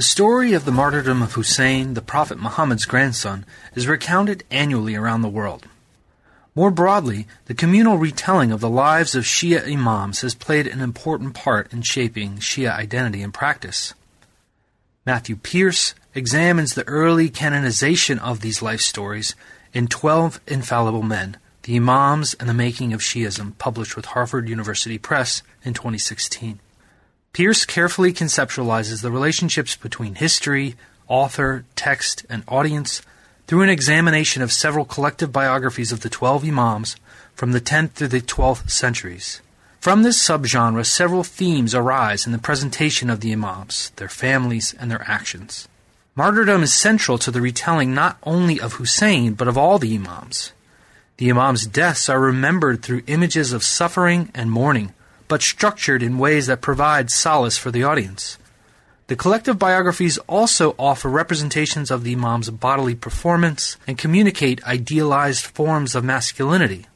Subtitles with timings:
[0.00, 3.44] The story of the martyrdom of Hussein, the Prophet Muhammad's grandson,
[3.74, 5.66] is recounted annually around the world.
[6.54, 11.34] More broadly, the communal retelling of the lives of Shia imams has played an important
[11.34, 13.92] part in shaping Shia identity and practice.
[15.04, 19.34] Matthew Pierce examines the early canonization of these life stories
[19.74, 24.96] in Twelve Infallible Men, the Imams and the Making of Shiism, published with Harvard University
[24.96, 26.58] Press in 2016.
[27.32, 30.74] Pierce carefully conceptualizes the relationships between history,
[31.06, 33.02] author, text, and audience
[33.46, 36.96] through an examination of several collective biographies of the twelve Imams
[37.34, 39.40] from the 10th through the 12th centuries.
[39.80, 44.90] From this subgenre, several themes arise in the presentation of the Imams, their families, and
[44.90, 45.68] their actions.
[46.16, 50.52] Martyrdom is central to the retelling not only of Hussein, but of all the Imams.
[51.16, 54.92] The Imams' deaths are remembered through images of suffering and mourning,
[55.30, 58.36] but structured in ways that provide solace for the audience.
[59.06, 65.94] The collective biographies also offer representations of the Imam's bodily performance and communicate idealized forms
[65.94, 66.86] of masculinity.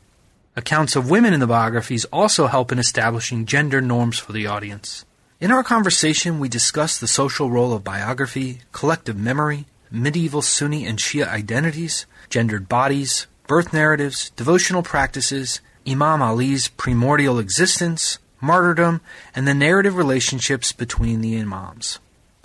[0.56, 5.05] Accounts of women in the biographies also help in establishing gender norms for the audience.
[5.40, 10.98] In our conversation, we discuss the social role of biography, collective memory, medieval Sunni and
[10.98, 19.00] Shia identities, gendered bodies, birth narratives, devotional practices, Imam Ali's primordial existence, martyrdom,
[19.34, 21.98] and the narrative relationships between the Imams.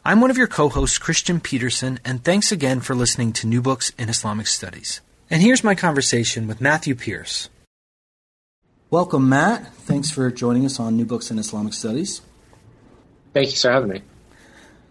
[0.03, 3.61] I'm one of your co hosts, Christian Peterson, and thanks again for listening to New
[3.61, 5.02] Books in Islamic Studies.
[5.30, 7.50] And here's my conversation with Matthew Pierce.
[8.89, 9.72] Welcome, Matt.
[9.73, 12.22] Thanks for joining us on New Books in Islamic Studies.
[13.33, 14.02] Thank you for having me.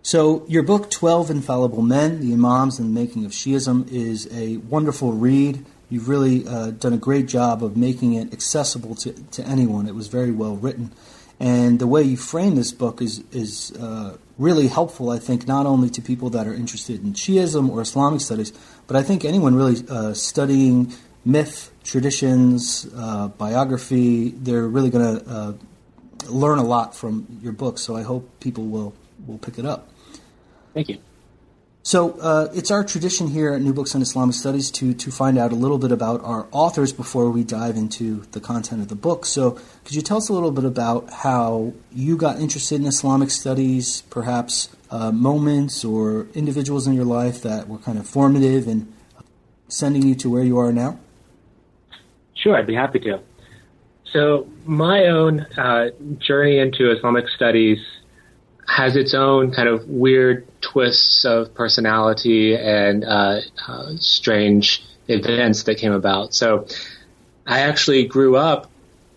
[0.03, 4.59] So, your book, 12 Infallible Men The Imams and the Making of Shiism, is a
[4.59, 5.65] wonderful read.
[5.91, 9.87] You've really uh, done a great job of making it accessible to, to anyone.
[9.87, 10.93] It was very well written.
[11.41, 15.67] And the way you frame this book is, is uh, really helpful, I think, not
[15.67, 18.53] only to people that are interested in Shiism or Islamic studies,
[18.87, 20.93] but I think anyone really uh, studying
[21.25, 25.53] myth, traditions, uh, biography, they're really going to uh,
[26.29, 27.79] learn a lot from your book.
[27.79, 28.95] So I hope people will,
[29.27, 29.89] will pick it up.
[30.75, 30.99] Thank you.
[31.89, 35.39] So uh, it's our tradition here at New Books on Islamic Studies to to find
[35.39, 38.95] out a little bit about our authors before we dive into the content of the
[38.95, 39.25] book.
[39.25, 39.53] So
[39.85, 44.03] could you tell us a little bit about how you got interested in Islamic studies,
[44.11, 48.93] perhaps uh, moments or individuals in your life that were kind of formative in
[49.69, 51.01] sending you to where you are now?
[52.35, 53.19] Sure, I'd be happy to.
[54.13, 55.89] So my own uh,
[56.19, 57.79] journey into Islamic studies
[58.69, 65.77] has its own kind of weird twists of personality and uh, uh, strange events that
[65.79, 66.35] came about.
[66.35, 66.67] So
[67.47, 68.71] I actually grew up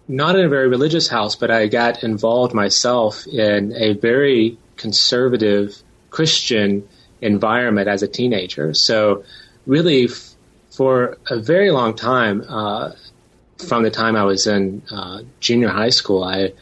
[0.07, 5.81] not in a very religious house, but I got involved myself in a very conservative
[6.09, 6.87] Christian
[7.21, 8.73] environment as a teenager.
[8.73, 9.23] So
[9.65, 10.33] really, f-
[10.69, 12.93] for a very long time, uh,
[13.57, 16.53] from the time I was in uh, junior high school, I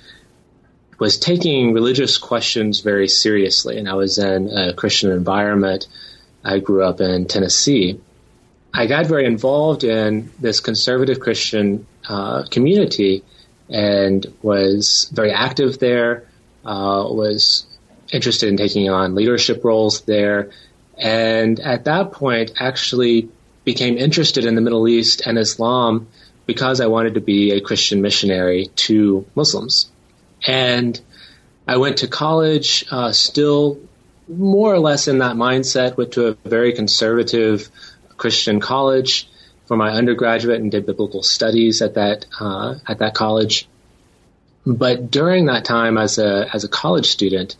[0.99, 5.87] was taking religious questions very seriously, and I was in a Christian environment.
[6.43, 7.99] I grew up in Tennessee.
[8.73, 13.23] I got very involved in this conservative Christian uh, community
[13.69, 16.27] and was very active there.
[16.65, 17.65] Uh, was
[18.11, 20.51] interested in taking on leadership roles there,
[20.97, 23.29] and at that point, actually
[23.63, 26.07] became interested in the Middle East and Islam
[26.45, 29.89] because I wanted to be a Christian missionary to Muslims.
[30.45, 30.99] And
[31.67, 33.79] I went to college, uh, still
[34.27, 37.69] more or less in that mindset, went to a very conservative
[38.17, 39.29] Christian college
[39.65, 43.67] for my undergraduate and did biblical studies at that, uh, at that college.
[44.65, 47.55] But during that time as a, as a college student,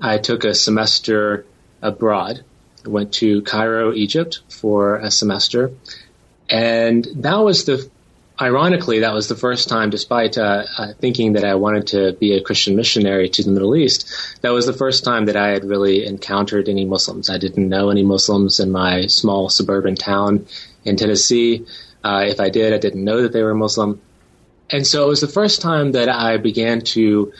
[0.00, 1.44] I took a semester
[1.82, 2.42] abroad.
[2.84, 5.72] I went to Cairo, Egypt for a semester.
[6.48, 7.90] And that was the
[8.40, 12.34] ironically, that was the first time, despite uh, uh, thinking that I wanted to be
[12.34, 14.08] a Christian missionary to the Middle East,
[14.40, 17.28] that was the first time that I had really encountered any Muslims.
[17.28, 20.46] I didn't know any Muslims in my small suburban town
[20.84, 21.66] in Tennessee.
[22.02, 24.00] Uh, if I did, I didn't know that they were Muslim.
[24.70, 27.32] And so it was the first time that I began to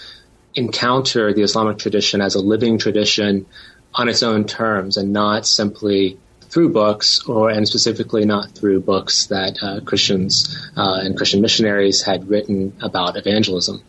[0.55, 3.47] encounter the Islamic tradition as a living tradition
[3.95, 6.19] on its own terms and not simply
[6.51, 12.03] through books, or and specifically not through books that uh, Christians uh, and Christian missionaries
[12.03, 13.83] had written about evangelism.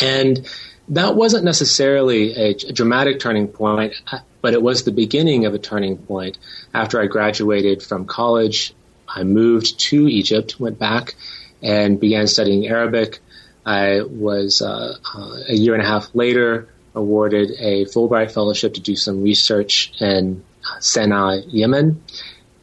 [0.00, 0.48] And
[0.88, 5.54] that wasn't necessarily a, a dramatic turning point, uh, but it was the beginning of
[5.54, 6.38] a turning point.
[6.74, 8.74] After I graduated from college,
[9.06, 11.14] I moved to Egypt, went back
[11.62, 13.20] and began studying Arabic.
[13.64, 18.80] I was uh, uh, a year and a half later awarded a Fulbright fellowship to
[18.80, 20.42] do some research in
[20.80, 22.02] Sana'a, Yemen,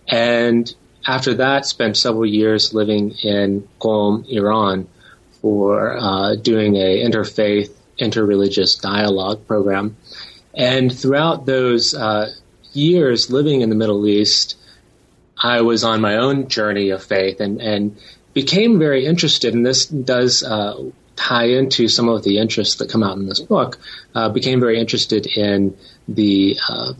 [0.07, 0.73] and
[1.07, 4.87] after that, spent several years living in Qom, Iran,
[5.41, 9.95] for uh, doing a interfaith, interreligious dialogue program.
[10.53, 12.31] And throughout those uh,
[12.73, 14.57] years living in the Middle East,
[15.41, 17.97] I was on my own journey of faith and, and
[18.33, 23.03] became very interested, and this does uh, tie into some of the interests that come
[23.03, 23.79] out in this book,
[24.15, 26.93] uh, became very interested in the uh,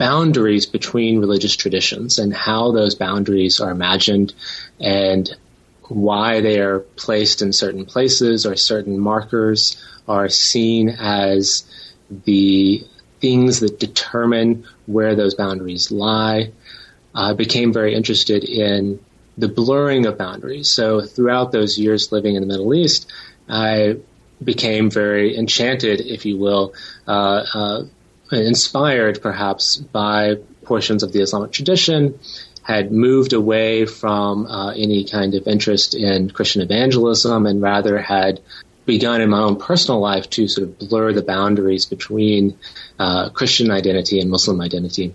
[0.00, 4.32] boundaries between religious traditions and how those boundaries are imagined
[4.80, 5.36] and
[5.88, 9.76] why they are placed in certain places or certain markers
[10.08, 11.64] are seen as
[12.24, 12.82] the
[13.20, 16.50] things that determine where those boundaries lie.
[17.14, 19.00] I became very interested in
[19.36, 20.70] the blurring of boundaries.
[20.70, 23.12] So throughout those years living in the Middle East,
[23.50, 23.96] I
[24.42, 26.72] became very enchanted, if you will,
[27.06, 27.82] uh, uh,
[28.32, 32.18] inspired perhaps by portions of the Islamic tradition,
[32.62, 38.40] had moved away from uh, any kind of interest in Christian evangelism and rather had
[38.86, 42.58] begun in my own personal life to sort of blur the boundaries between
[42.98, 45.14] uh, Christian identity and Muslim identity.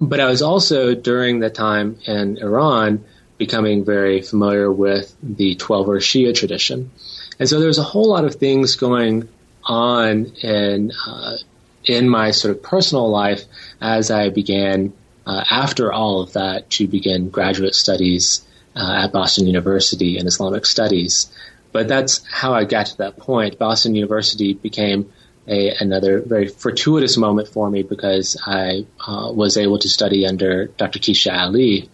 [0.00, 3.04] But I was also during that time in Iran
[3.36, 6.90] becoming very familiar with the Twelver Shia tradition.
[7.38, 9.28] And so there's a whole lot of things going
[9.64, 11.36] on in uh,
[11.84, 13.44] in my sort of personal life
[13.80, 14.92] as I began
[15.26, 18.44] uh, after all of that to begin graduate studies
[18.74, 21.30] uh, at Boston University in Islamic studies.
[21.72, 23.58] But that's how I got to that point.
[23.58, 25.12] Boston University became
[25.46, 30.66] a, another very fortuitous moment for me because I uh, was able to study under
[30.66, 30.98] Dr.
[30.98, 31.90] Kecia Ali,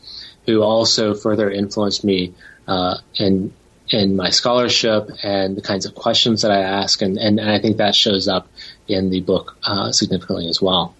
[0.46, 2.34] who also further influenced me
[2.68, 3.52] uh, in
[3.88, 7.58] in my scholarship and the kinds of questions that I ask, and, and, and I
[7.60, 8.48] think that shows up
[8.88, 10.94] in the book uh, significantly as well.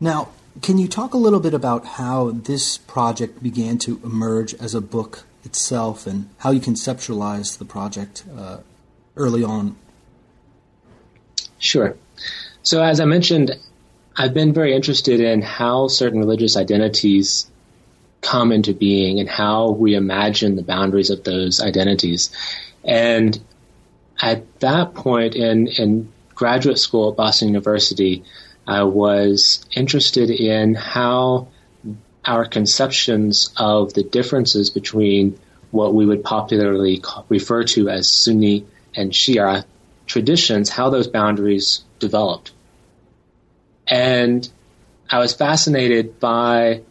[0.00, 4.74] Now, can you talk a little bit about how this project began to emerge as
[4.74, 8.58] a book itself and how you conceptualized the project uh,
[9.16, 9.76] early on?
[11.58, 11.96] Sure.
[12.62, 13.52] So, as I mentioned,
[14.16, 17.50] I've been very interested in how certain religious identities
[18.22, 22.30] come into being and how we imagine the boundaries of those identities.
[22.84, 23.38] And
[24.20, 28.24] at that point in, in graduate school at Boston University,
[28.66, 31.48] I was interested in how
[32.24, 35.38] our conceptions of the differences between
[35.72, 38.64] what we would popularly refer to as Sunni
[38.94, 39.64] and Shia
[40.06, 42.52] traditions, how those boundaries developed.
[43.88, 44.48] And
[45.10, 46.82] I was fascinated by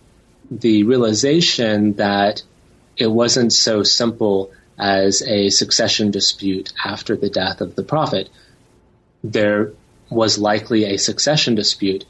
[0.52, 2.44] the realization that
[2.98, 8.30] it wasn't so simple as a succession dispute after the death of the prophet.
[9.24, 9.72] There
[10.10, 12.06] was likely a succession dispute,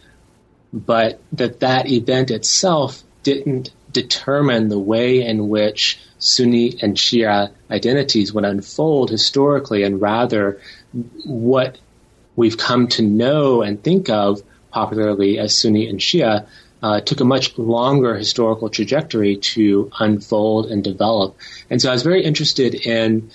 [0.73, 8.33] but that that event itself didn't determine the way in which Sunni and Shia identities
[8.33, 10.59] would unfold historically, and rather
[11.25, 11.77] what
[12.35, 14.41] we've come to know and think of
[14.71, 16.47] popularly as Sunni and Shia
[16.81, 21.37] uh, took a much longer historical trajectory to unfold and develop.
[21.69, 23.29] And so I was very interested in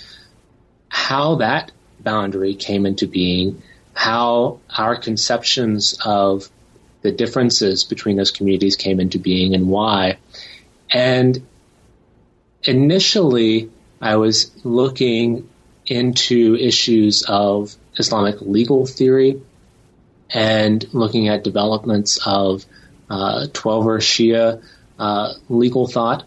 [0.88, 3.62] how that boundary came into being
[3.96, 6.50] how our conceptions of
[7.00, 10.18] the differences between those communities came into being and why.
[10.92, 11.46] And
[12.62, 15.48] initially, I was looking
[15.86, 19.40] into issues of Islamic legal theory
[20.28, 22.66] and looking at developments of
[23.10, 24.62] uh, Twelver Shia
[24.98, 26.25] uh, legal thought.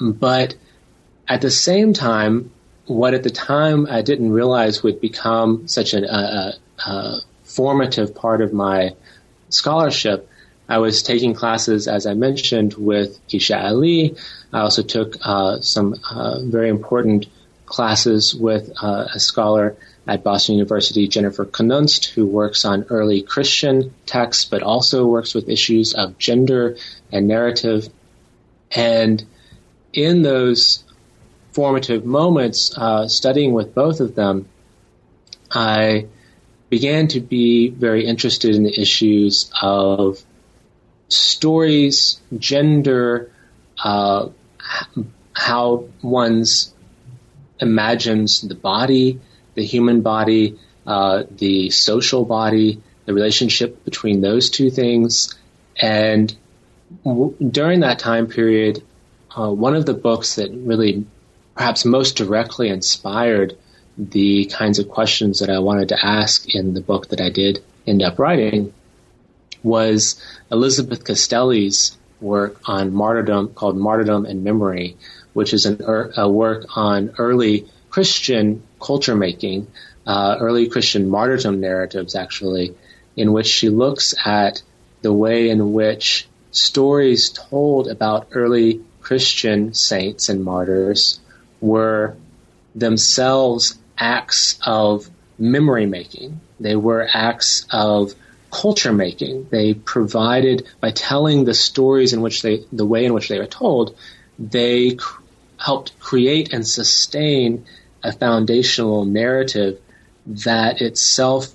[0.00, 0.54] But
[1.28, 2.50] at the same time,
[2.86, 6.54] what at the time I didn't realize would become such a, a,
[6.86, 8.94] a formative part of my
[9.48, 10.28] scholarship.
[10.68, 14.16] I was taking classes, as I mentioned, with Kecia Ali.
[14.52, 17.26] I also took uh, some uh, very important
[17.66, 23.94] classes with uh, a scholar at Boston University, Jennifer Knust, who works on early Christian
[24.04, 26.76] texts, but also works with issues of gender
[27.12, 27.88] and narrative.
[28.72, 29.24] And
[29.92, 30.82] in those
[31.52, 34.48] formative moments uh, studying with both of them,
[35.50, 36.06] I
[36.68, 40.24] began to be very interested in the issues of
[41.08, 43.30] stories, gender,
[43.82, 44.30] uh,
[45.34, 46.72] how one's
[47.60, 49.20] imagines the body,
[49.54, 55.34] the human body, uh, the social body, the relationship between those two things.
[55.80, 56.34] And
[57.04, 58.82] w- during that time period,
[59.36, 61.06] uh, one of the books that really
[61.54, 63.56] perhaps most directly inspired
[63.98, 67.62] the kinds of questions that I wanted to ask in the book that I did
[67.86, 68.72] end up writing
[69.62, 74.96] was Elizabeth Castelli's work on martyrdom called Martyrdom and Memory,
[75.32, 75.82] which is an,
[76.16, 79.66] a work on early Christian culture making,
[80.06, 82.74] uh, early Christian martyrdom narratives, actually,
[83.16, 84.62] in which she looks at
[85.02, 91.20] the way in which stories told about early Christian saints and martyrs
[91.60, 92.16] were
[92.74, 95.08] themselves acts of
[95.38, 96.40] memory making.
[96.60, 98.14] They were acts of
[98.50, 99.48] culture making.
[99.50, 103.46] They provided, by telling the stories in which they, the way in which they were
[103.46, 103.96] told,
[104.38, 105.22] they cr-
[105.56, 107.64] helped create and sustain
[108.02, 109.80] a foundational narrative
[110.26, 111.54] that itself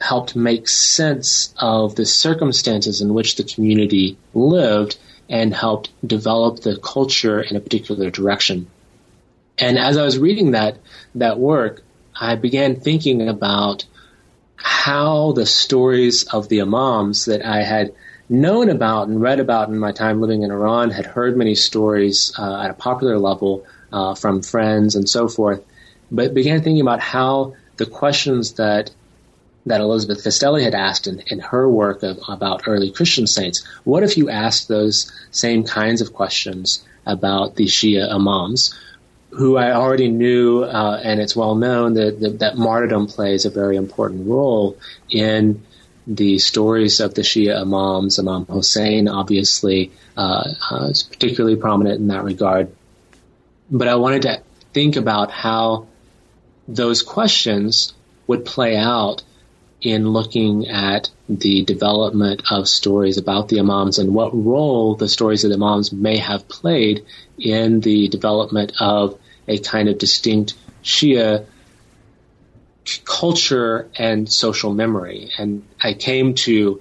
[0.00, 6.76] helped make sense of the circumstances in which the community lived and helped develop the
[6.76, 8.68] culture in a particular direction.
[9.58, 10.78] And as I was reading that
[11.14, 11.82] that work,
[12.18, 13.84] I began thinking about
[14.56, 17.94] how the stories of the imams that I had
[18.28, 22.32] known about and read about in my time living in Iran, had heard many stories
[22.38, 25.64] uh, at a popular level uh, from friends and so forth,
[26.10, 28.90] but began thinking about how the questions that
[29.66, 33.66] that Elizabeth Castelli had asked in, in her work of, about early Christian saints.
[33.82, 38.78] What if you asked those same kinds of questions about the Shia imams,
[39.30, 43.50] who I already knew, uh, and it's well known that, that, that martyrdom plays a
[43.50, 44.78] very important role
[45.10, 45.62] in
[46.06, 48.18] the stories of the Shia imams.
[48.18, 52.70] Imam Hussein, obviously, uh, uh, is particularly prominent in that regard.
[53.70, 54.42] But I wanted to
[54.72, 55.86] think about how
[56.68, 57.94] those questions
[58.26, 59.22] would play out
[59.80, 65.44] in looking at the development of stories about the Imams and what role the stories
[65.44, 67.04] of the Imams may have played
[67.38, 71.46] in the development of a kind of distinct Shia
[73.04, 75.30] culture and social memory.
[75.38, 76.80] And I came to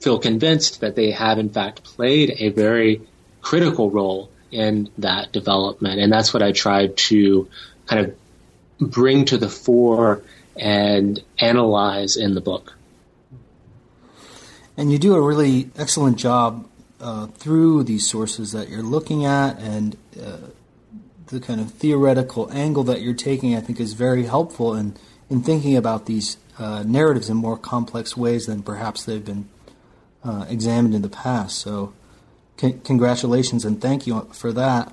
[0.00, 3.00] feel convinced that they have in fact played a very
[3.40, 6.00] critical role in that development.
[6.00, 7.48] And that's what I tried to
[7.86, 10.22] kind of bring to the fore
[10.56, 12.74] and analyze in the book.
[14.76, 16.68] And you do a really excellent job
[17.00, 20.38] uh, through these sources that you're looking at and uh,
[21.26, 24.96] the kind of theoretical angle that you're taking, I think, is very helpful in,
[25.28, 29.48] in thinking about these uh, narratives in more complex ways than perhaps they've been
[30.24, 31.58] uh, examined in the past.
[31.58, 31.92] So,
[32.58, 34.92] c- congratulations and thank you for that.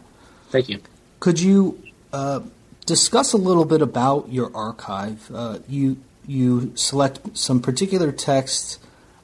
[0.50, 0.82] Thank you.
[1.20, 1.82] Could you
[2.14, 2.42] uh,
[2.86, 5.30] discuss a little bit about your archive.
[5.34, 8.80] Uh, you you select some particular texts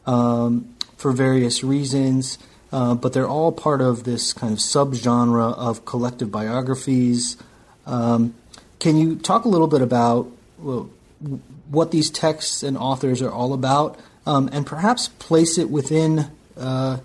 [0.06, 2.38] um, for various reasons,
[2.72, 7.38] uh, but they're all part of this kind of subgenre of collective biographies.
[7.88, 8.36] Um,
[8.80, 10.90] can you talk a little bit about well,
[11.70, 16.98] what these texts and authors are all about, um, and perhaps place it within uh,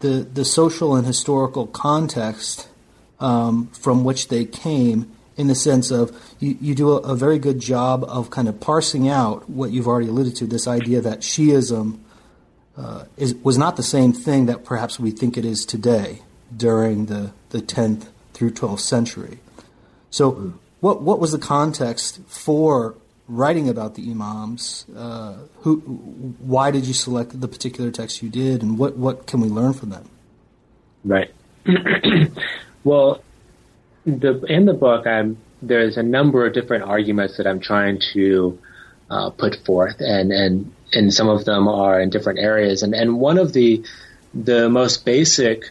[0.00, 2.68] the the social and historical context
[3.20, 5.12] um, from which they came?
[5.36, 8.58] in the sense of you, you do a, a, very good job of kind of
[8.58, 11.98] parsing out what you've already alluded to this idea that Shiism
[12.76, 16.22] uh, is, was not the same thing that perhaps we think it is today
[16.54, 19.38] during the, the 10th through 12th century.
[20.10, 22.94] So, what, what was the context for
[23.28, 24.86] writing about the Imams?
[24.94, 25.76] Uh, who,
[26.38, 29.72] why did you select the particular text you did, and what, what can we learn
[29.72, 30.08] from them?
[31.04, 31.32] Right.
[32.84, 33.22] well,
[34.04, 38.58] the in the book, I'm there's a number of different arguments that I'm trying to
[39.10, 43.18] uh, put forth, and and and some of them are in different areas, and and
[43.18, 43.84] one of the
[44.34, 45.70] the most basic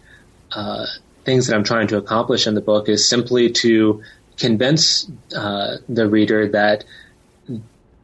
[0.52, 0.86] uh,
[1.24, 4.04] things that I'm trying to accomplish in the book is simply to
[4.38, 6.84] convince uh, the reader that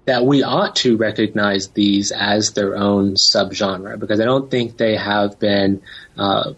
[0.05, 4.96] that we ought to recognize these as their own subgenre because I don't think they
[4.96, 5.81] have been
[6.17, 6.53] uh,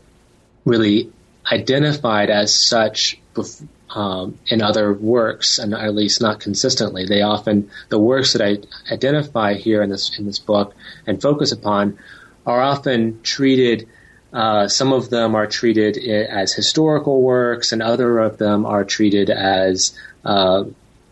[0.66, 1.12] really
[1.52, 7.06] identified as such bef- um, in other works, and at least not consistently.
[7.06, 8.58] They often the works that I
[8.92, 10.74] identify here in this in this book
[11.06, 12.00] and focus upon
[12.46, 13.88] are often treated.
[14.32, 19.30] Uh, some of them are treated as historical works, and other of them are treated
[19.30, 19.96] as
[20.26, 20.64] uh,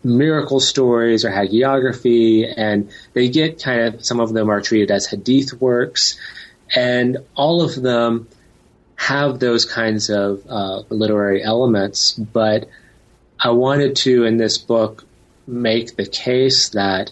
[0.04, 5.06] miracle stories or hagiography, and they get kind of some of them are treated as
[5.06, 6.18] hadith works,
[6.74, 8.28] and all of them
[8.96, 12.68] have those kinds of uh, literary elements, but
[13.38, 15.04] I wanted to, in this book,
[15.46, 17.10] make the case that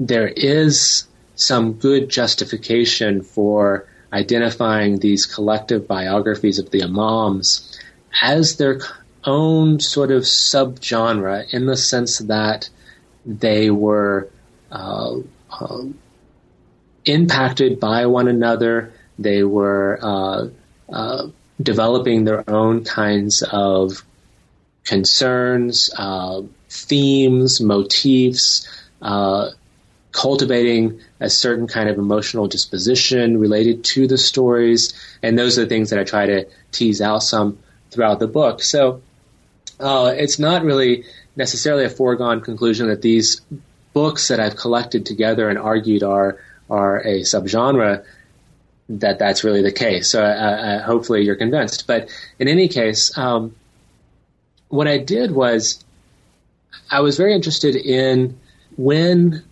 [0.00, 7.78] there is some good justification for identifying these collective biographies of the Imams
[8.20, 8.80] as their
[9.26, 12.70] own sort of subgenre in the sense that
[13.26, 14.30] they were
[14.70, 15.16] uh,
[15.60, 15.98] um,
[17.04, 18.92] impacted by one another.
[19.18, 20.48] They were uh,
[20.92, 21.28] uh,
[21.60, 24.04] developing their own kinds of
[24.84, 28.68] concerns, uh, themes, motifs,
[29.02, 29.50] uh,
[30.12, 34.94] cultivating a certain kind of emotional disposition related to the stories.
[35.22, 37.58] And those are the things that I try to tease out some
[37.90, 38.62] throughout the book.
[38.62, 39.02] So
[39.80, 41.04] uh, it's not really
[41.36, 43.42] necessarily a foregone conclusion that these
[43.92, 48.04] books that I've collected together and argued are are a subgenre
[48.88, 50.10] that that's really the case.
[50.10, 51.86] So uh, uh, hopefully you're convinced.
[51.86, 53.54] But in any case, um,
[54.68, 55.84] what I did was
[56.90, 58.38] I was very interested in
[58.76, 59.42] when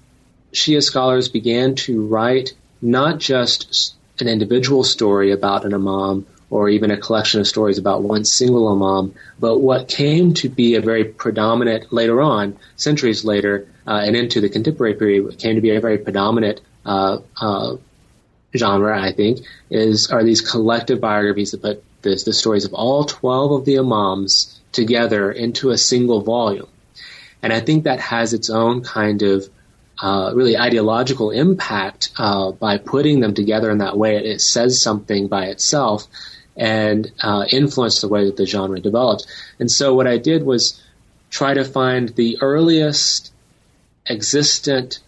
[0.52, 6.90] Shia scholars began to write not just an individual story about an imam or even
[6.90, 11.04] a collection of stories about one single imam, but what came to be a very
[11.04, 15.80] predominant later on, centuries later, uh, and into the contemporary period, came to be a
[15.80, 17.76] very predominant uh, uh,
[18.56, 23.52] genre, I think, is are these collective biographies that put the stories of all 12
[23.52, 26.68] of the imams together into a single volume.
[27.42, 29.48] And I think that has its own kind of
[30.00, 34.16] uh, really ideological impact uh, by putting them together in that way.
[34.16, 36.06] It says something by itself
[36.56, 39.26] and uh, influenced the way that the genre developed.
[39.58, 40.80] And so what I did was
[41.30, 43.32] try to find the earliest
[44.08, 45.00] existent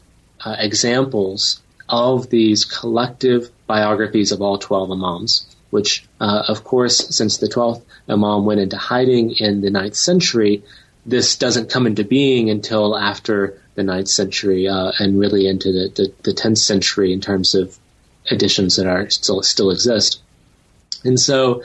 [0.44, 7.38] uh, examples of these collective biographies of all 12 imams, which, uh, of course, since
[7.38, 10.62] the 12th imam went into hiding in the 9th century,
[11.04, 15.92] this doesn't come into being until after the 9th century uh, and really into the,
[15.94, 17.78] the, the, 10th century in terms of
[18.30, 20.20] editions that are still still exist.
[21.04, 21.62] And so,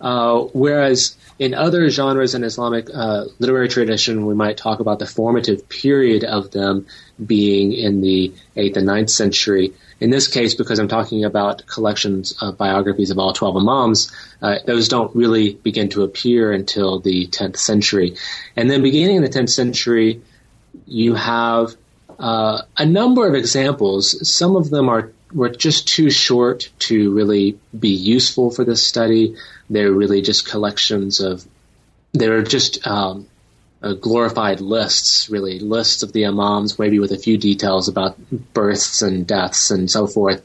[0.00, 5.06] uh, whereas in other genres in Islamic uh, literary tradition, we might talk about the
[5.06, 6.86] formative period of them
[7.24, 9.72] being in the 8th and 9th century.
[10.00, 14.58] In this case, because I'm talking about collections of biographies of all 12 Imams, uh,
[14.66, 18.16] those don't really begin to appear until the 10th century.
[18.56, 20.20] And then beginning in the 10th century,
[20.86, 21.74] you have
[22.18, 24.28] uh, a number of examples.
[24.28, 29.36] Some of them are were just too short to really be useful for this study.
[29.70, 31.46] They're really just collections of,
[32.12, 33.26] they're just um,
[33.82, 38.16] uh, glorified lists, really lists of the imams, maybe with a few details about
[38.52, 40.44] births and deaths and so forth.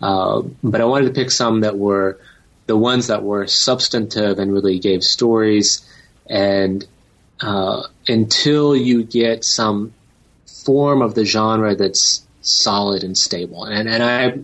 [0.00, 2.18] Uh, but I wanted to pick some that were
[2.66, 5.84] the ones that were substantive and really gave stories.
[6.28, 6.86] And
[7.40, 9.94] uh, until you get some
[10.64, 13.64] form of the genre that's solid and stable.
[13.64, 14.38] And, and I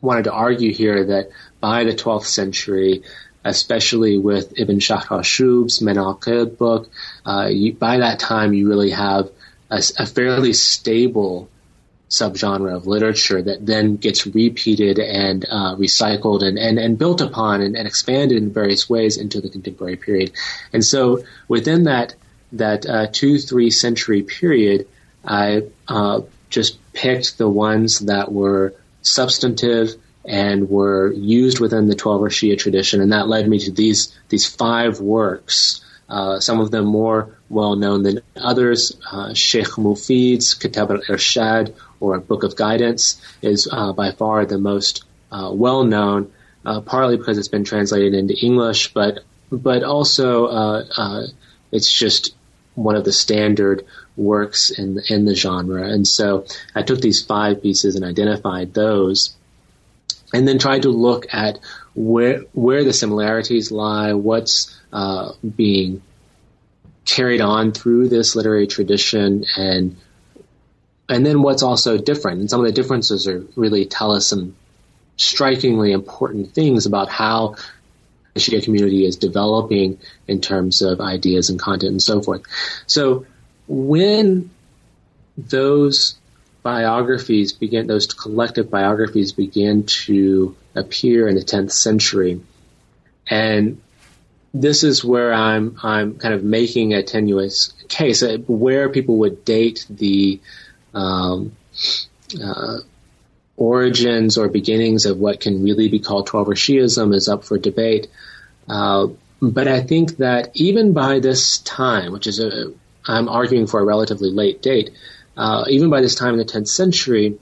[0.00, 1.30] wanted to argue here that
[1.60, 3.02] by the 12th century,
[3.44, 6.90] especially with Ibn Shahr Ashub's Manaqib book,
[7.24, 9.30] uh, you, by that time you really have
[9.70, 11.48] a, a, fairly stable
[12.08, 17.60] subgenre of literature that then gets repeated and uh, recycled and, and, and built upon
[17.60, 20.32] and, and, expanded in various ways into the contemporary period.
[20.72, 22.14] And so within that
[22.52, 24.86] that uh, two three century period,
[25.24, 32.28] I uh, just picked the ones that were substantive and were used within the Twelver
[32.28, 35.82] Shia tradition, and that led me to these these five works.
[36.08, 38.96] Uh, some of them more well known than others.
[39.10, 45.04] Uh, Sheikh Mufid's Kitab al-Irshad, or Book of Guidance, is uh, by far the most
[45.32, 46.32] uh, well known,
[46.64, 51.26] uh, partly because it's been translated into English, but but also uh,
[51.72, 52.35] it's just
[52.76, 53.84] one of the standard
[54.16, 55.82] works in in the genre.
[55.82, 59.34] And so I took these five pieces and identified those,
[60.32, 61.58] and then tried to look at
[61.94, 66.02] where where the similarities lie, what's uh, being
[67.04, 69.96] carried on through this literary tradition, and
[71.08, 72.40] and then what's also different.
[72.40, 74.54] And some of the differences are really tell us some
[75.16, 77.56] strikingly important things about how
[78.38, 82.42] Shia community is developing in terms of ideas and content and so forth.
[82.86, 83.26] So
[83.66, 84.50] when
[85.36, 86.16] those
[86.62, 92.40] biographies begin, those collective biographies begin to appear in the 10th century,
[93.28, 93.80] and
[94.52, 99.44] this is where I'm I'm kind of making a tenuous case uh, where people would
[99.44, 100.40] date the
[100.94, 101.54] um,
[102.42, 102.78] uh,
[103.56, 108.08] origins or beginnings of what can really be called Twelver Shiism is up for debate.
[108.68, 109.08] Uh,
[109.40, 112.72] but I think that even by this time, which is a
[113.08, 114.90] I'm arguing for a relatively late date.
[115.36, 117.38] Uh, even by this time in the 10th century,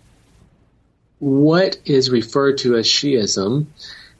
[1.19, 3.67] what is referred to as Shiism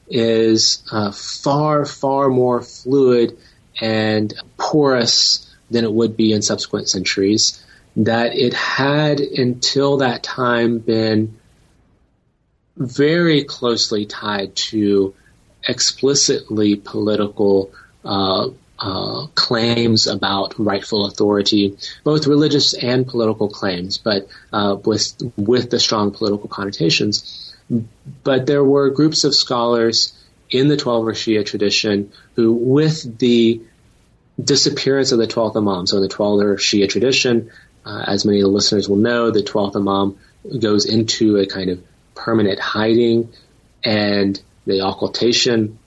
[0.09, 3.37] is uh, far, far more fluid
[3.81, 7.63] and porous than it would be in subsequent centuries.
[7.97, 11.39] That it had until that time been
[12.77, 15.15] very closely tied to
[15.67, 17.73] explicitly political
[18.05, 25.71] uh, uh, claims about rightful authority, both religious and political claims, but uh, with with
[25.71, 27.55] the strong political connotations.
[28.25, 30.13] But there were groups of scholars
[30.51, 33.63] in the Twelver Shia tradition who, with the
[34.43, 37.51] disappearance of the twelfth Imam, so in the Twelver Shia tradition,
[37.87, 40.19] uh, as many of the listeners will know, the twelfth Imam
[40.59, 41.83] goes into a kind of
[42.15, 43.33] permanent hiding
[43.85, 45.79] and the occultation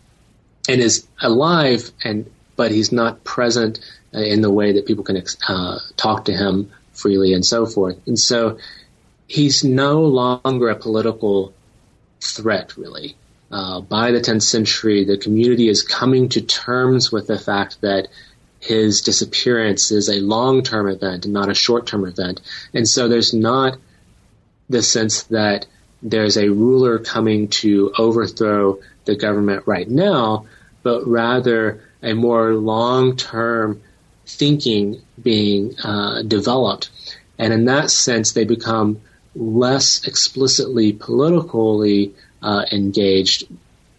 [0.69, 3.79] and is alive and but he's not present
[4.13, 7.99] in the way that people can uh, talk to him freely and so forth.
[8.07, 8.57] And so
[9.27, 11.53] he's no longer a political
[12.19, 13.15] threat, really.
[13.49, 18.07] Uh, by the 10th century, the community is coming to terms with the fact that
[18.59, 22.41] his disappearance is a long-term event and not a short-term event.
[22.73, 23.77] And so there's not
[24.67, 25.67] the sense that
[26.01, 30.45] there's a ruler coming to overthrow the government right now,
[30.83, 33.81] but rather a more long-term
[34.25, 36.89] thinking being uh, developed.
[37.39, 39.01] And in that sense, they become
[39.35, 43.47] less explicitly politically uh, engaged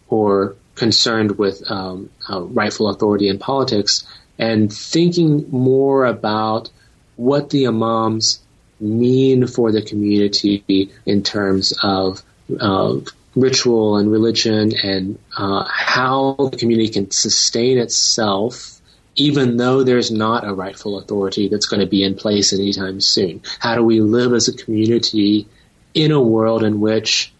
[0.07, 4.05] or concerned with um, uh, rightful authority in politics
[4.37, 6.69] and thinking more about
[7.17, 8.39] what the imams
[8.79, 12.21] mean for the community in terms of
[12.59, 12.95] uh,
[13.35, 18.79] ritual and religion and uh, how the community can sustain itself
[19.19, 23.41] even though there's not a rightful authority that's going to be in place anytime soon.
[23.59, 25.47] How do we live as a community
[25.93, 27.33] in a world in which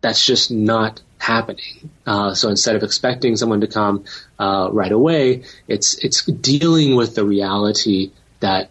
[0.00, 1.90] that's just not happening?
[2.06, 4.04] Uh, so instead of expecting someone to come
[4.38, 8.70] uh, right away, it's it's dealing with the reality that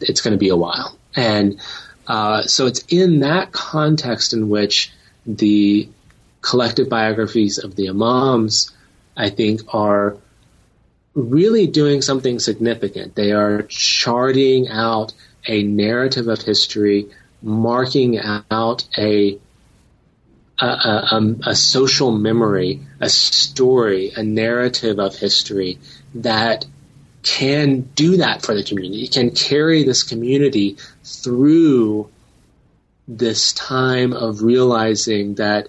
[0.00, 0.96] it's going to be a while.
[1.14, 1.60] And
[2.06, 4.92] uh, so it's in that context in which
[5.26, 5.88] the
[6.40, 8.72] collective biographies of the Imams,
[9.16, 10.16] I think, are
[11.14, 13.14] really doing something significant.
[13.14, 15.12] They are charting out
[15.46, 17.06] a narrative of history,
[17.42, 19.38] marking out a
[20.56, 25.80] a, a, a, social memory, a story, a narrative of history
[26.14, 26.64] that
[27.24, 32.08] can do that for the community, can carry this community through
[33.08, 35.68] this time of realizing that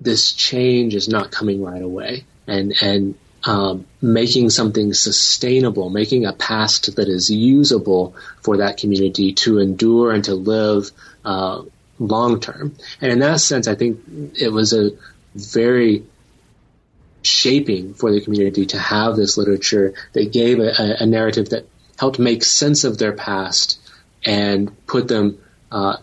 [0.00, 6.32] this change is not coming right away and, and, um, making something sustainable, making a
[6.32, 10.90] past that is usable for that community to endure and to live,
[11.24, 11.62] uh,
[12.00, 12.74] long term.
[13.00, 14.00] And in that sense, I think
[14.34, 14.90] it was a
[15.34, 16.04] very
[17.26, 21.66] shaping for the community to have this literature that gave a, a narrative that
[21.98, 23.78] helped make sense of their past
[24.24, 25.38] and put them,
[25.70, 25.96] uh,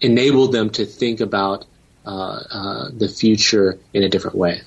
[0.00, 1.64] enabled them to think about
[2.06, 2.10] uh,
[2.50, 4.60] uh, the future in a different way.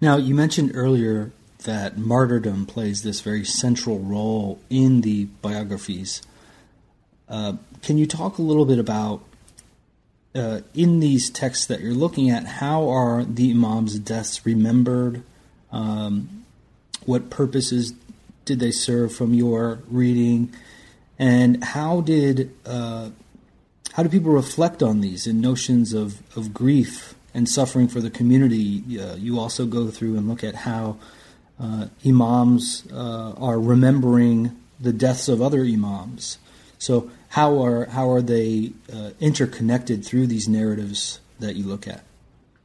[0.00, 1.32] Now, you mentioned earlier
[1.64, 6.22] that martyrdom plays this very central role in the biographies.
[7.28, 9.22] Uh, can you talk a little bit about
[10.36, 15.22] uh, in these texts that you're looking at, how are the Imam's deaths remembered?
[15.72, 16.44] Um,
[17.04, 17.94] what purposes
[18.44, 20.52] did they serve from your reading?
[21.18, 23.10] And how did uh,
[23.92, 28.10] how do people reflect on these in notions of, of grief and suffering for the
[28.10, 29.00] community?
[29.00, 30.98] Uh, you also go through and look at how
[31.58, 36.36] uh, imams uh, are remembering the deaths of other imams.
[36.78, 42.02] So how are how are they uh, interconnected through these narratives that you look at?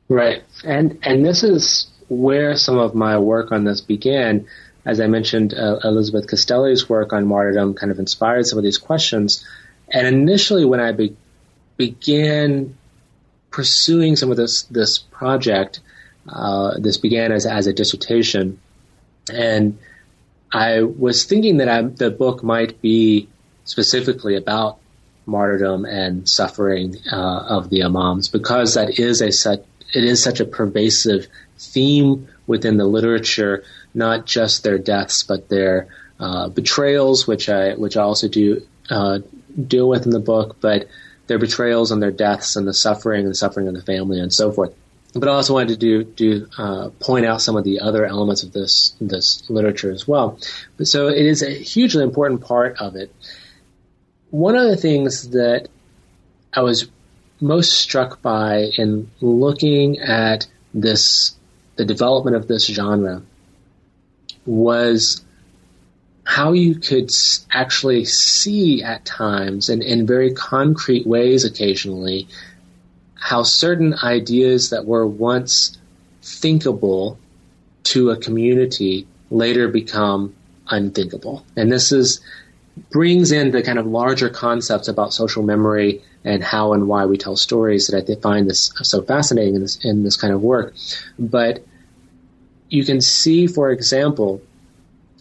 [0.08, 4.48] Right, and and this is where some of my work on this began.
[4.86, 8.78] As I mentioned, uh, Elizabeth Castelli's work on martyrdom kind of inspired some of these
[8.78, 9.46] questions.
[9.90, 11.18] And initially, when I be-
[11.76, 12.78] began
[13.50, 15.82] pursuing some of this this project,
[16.30, 18.58] uh, this began as as a dissertation,
[19.30, 19.80] and
[20.50, 23.28] I was thinking that I, the book might be
[23.66, 24.78] specifically about
[25.26, 30.40] martyrdom and suffering uh, of the imams because that is a such it is such
[30.40, 35.88] a pervasive theme within the literature, not just their deaths but their
[36.20, 39.20] uh, betrayals, which I which I also do uh,
[39.68, 40.88] deal with in the book, but
[41.28, 44.34] their betrayals and their deaths and the suffering and the suffering of the family and
[44.34, 44.74] so forth.
[45.14, 48.44] But I also wanted to do do uh, point out some of the other elements
[48.44, 50.40] of this this literature as well.
[50.78, 53.14] But so it is a hugely important part of it
[54.32, 55.68] one of the things that
[56.54, 56.90] I was
[57.40, 61.36] most struck by in looking at this,
[61.76, 63.22] the development of this genre,
[64.46, 65.24] was
[66.24, 67.12] how you could
[67.52, 72.28] actually see at times and in very concrete ways occasionally
[73.16, 75.78] how certain ideas that were once
[76.22, 77.20] thinkable
[77.84, 80.34] to a community later become
[80.68, 81.46] unthinkable.
[81.56, 82.22] And this is
[82.90, 87.18] brings in the kind of larger concepts about social memory and how and why we
[87.18, 90.74] tell stories that I find this so fascinating in this, in this kind of work.
[91.18, 91.66] But
[92.70, 94.42] you can see, for example,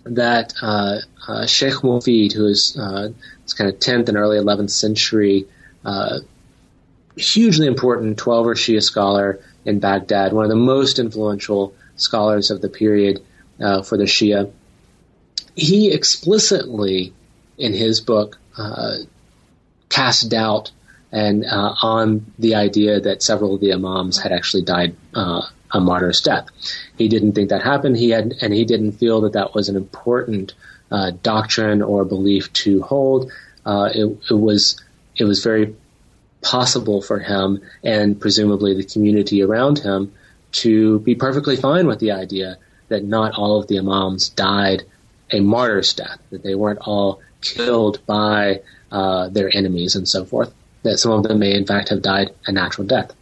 [0.04, 3.10] that uh, uh, Sheikh Mufid, who is uh,
[3.42, 5.46] this kind of 10th and early 11th century,
[5.84, 6.20] uh,
[7.16, 12.68] hugely important Twelver Shia scholar in Baghdad, one of the most influential scholars of the
[12.68, 13.22] period
[13.60, 14.50] uh, for the Shia,
[15.54, 17.12] he explicitly,
[17.60, 18.96] in his book, uh,
[19.88, 20.72] cast doubt
[21.12, 25.42] and uh, on the idea that several of the imams had actually died uh,
[25.72, 26.46] a martyr's death.
[26.96, 27.96] He didn't think that happened.
[27.96, 30.54] He had, and he didn't feel that that was an important
[30.90, 33.30] uh, doctrine or belief to hold.
[33.66, 34.80] Uh, it, it, was
[35.16, 35.74] it was very
[36.42, 40.12] possible for him and presumably the community around him
[40.52, 42.56] to be perfectly fine with the idea
[42.88, 44.82] that not all of the imams died
[45.30, 50.52] a martyr's death, that they weren't all killed by uh, their enemies and so forth,
[50.82, 53.12] that some of them may in fact have died a natural death.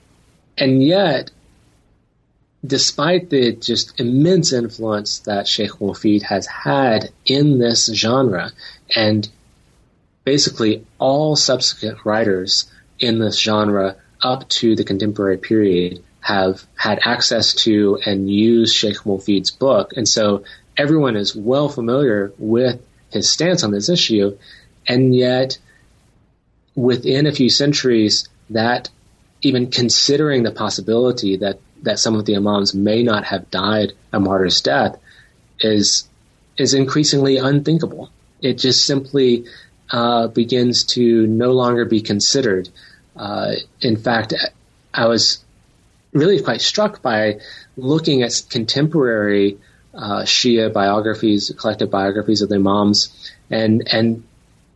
[0.57, 1.31] And yet,
[2.65, 8.51] despite the just immense influence that Sheikh Mufid has had in this genre,
[8.95, 9.29] and
[10.25, 17.55] basically all subsequent writers in this genre up to the contemporary period have had access
[17.55, 19.93] to and used Sheikh Mufid's book.
[19.97, 20.45] And so
[20.77, 24.37] everyone is well familiar with his stance on this issue.
[24.87, 25.59] And yet,
[26.75, 28.89] within a few centuries, that
[29.43, 34.19] even considering the possibility that, that some of the imams may not have died a
[34.19, 34.99] martyr's death
[35.61, 36.09] is,
[36.57, 38.11] is increasingly unthinkable.
[38.41, 39.45] It just simply
[39.91, 42.69] uh, begins to no longer be considered.
[43.17, 44.35] Uh, in fact,
[44.93, 45.43] I was
[46.13, 47.41] really quite struck by
[47.77, 49.59] looking at contemporary
[49.99, 54.25] uh, Shia biographies, collective biographies of the Imams, and and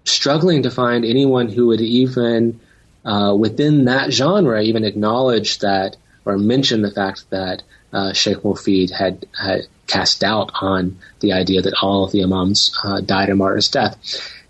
[0.04, 2.61] struggling to find anyone who would even
[3.04, 8.90] uh, within that genre even acknowledge that or mention the fact that uh, Sheikh Mufid
[8.90, 13.37] had, had cast doubt on the idea that all of the Imams uh, died a
[13.37, 13.96] martyr's death,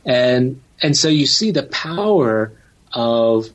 [0.04, 2.52] and and so you see the power
[2.92, 3.48] of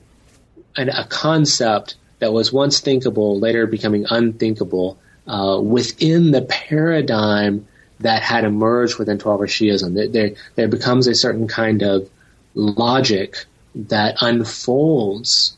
[0.75, 4.97] an, a concept that was once thinkable, later becoming unthinkable,
[5.27, 7.67] uh, within the paradigm
[7.99, 10.11] that had emerged within Twelver Shiism.
[10.11, 12.09] There, there, becomes a certain kind of
[12.53, 15.57] logic that unfolds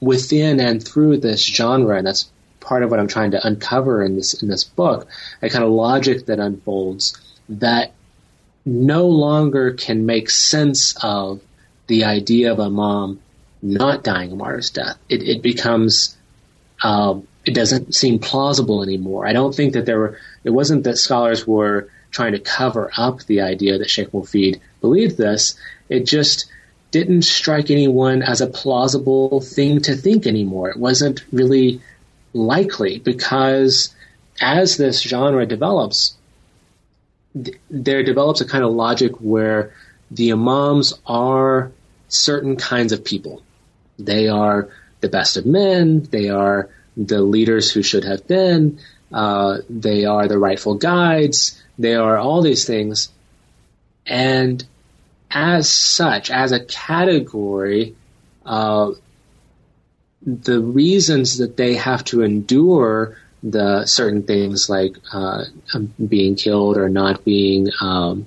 [0.00, 4.16] within and through this genre, and that's part of what I'm trying to uncover in
[4.16, 5.08] this in this book.
[5.42, 7.18] A kind of logic that unfolds
[7.48, 7.92] that
[8.64, 11.40] no longer can make sense of
[11.86, 13.20] the idea of an imam
[13.62, 14.96] not dying a martyr's death.
[15.08, 16.16] It, it becomes,
[16.82, 19.26] um, it doesn't seem plausible anymore.
[19.26, 23.22] I don't think that there were, it wasn't that scholars were trying to cover up
[23.24, 25.58] the idea that Sheikh Mufid believed this.
[25.88, 26.50] It just
[26.90, 30.70] didn't strike anyone as a plausible thing to think anymore.
[30.70, 31.80] It wasn't really
[32.32, 33.94] likely because
[34.40, 36.16] as this genre develops,
[37.32, 39.72] th- there develops a kind of logic where
[40.10, 41.70] the imams are
[42.08, 43.42] certain kinds of people.
[43.98, 44.68] They are
[45.00, 46.02] the best of men.
[46.10, 48.78] They are the leaders who should have been.
[49.12, 51.60] Uh, they are the rightful guides.
[51.78, 53.08] They are all these things.
[54.06, 54.64] And
[55.30, 57.94] as such, as a category,
[58.44, 58.92] uh,
[60.22, 65.44] the reasons that they have to endure the certain things like uh,
[66.06, 68.26] being killed or not being um,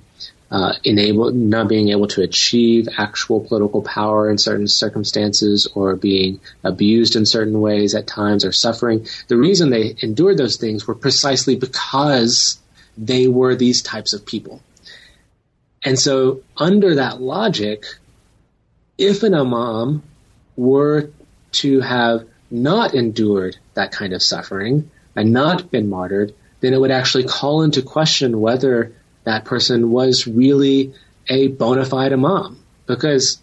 [0.50, 6.40] uh, enable not being able to achieve actual political power in certain circumstances or being
[6.62, 9.06] abused in certain ways at times or suffering.
[9.28, 12.58] The reason they endured those things were precisely because
[12.96, 14.62] they were these types of people.
[15.82, 17.84] And so under that logic,
[18.96, 20.02] if an imam
[20.56, 21.10] were
[21.52, 26.90] to have not endured that kind of suffering and not been martyred, then it would
[26.90, 30.94] actually call into question whether that person was really
[31.28, 33.40] a bona fide imam because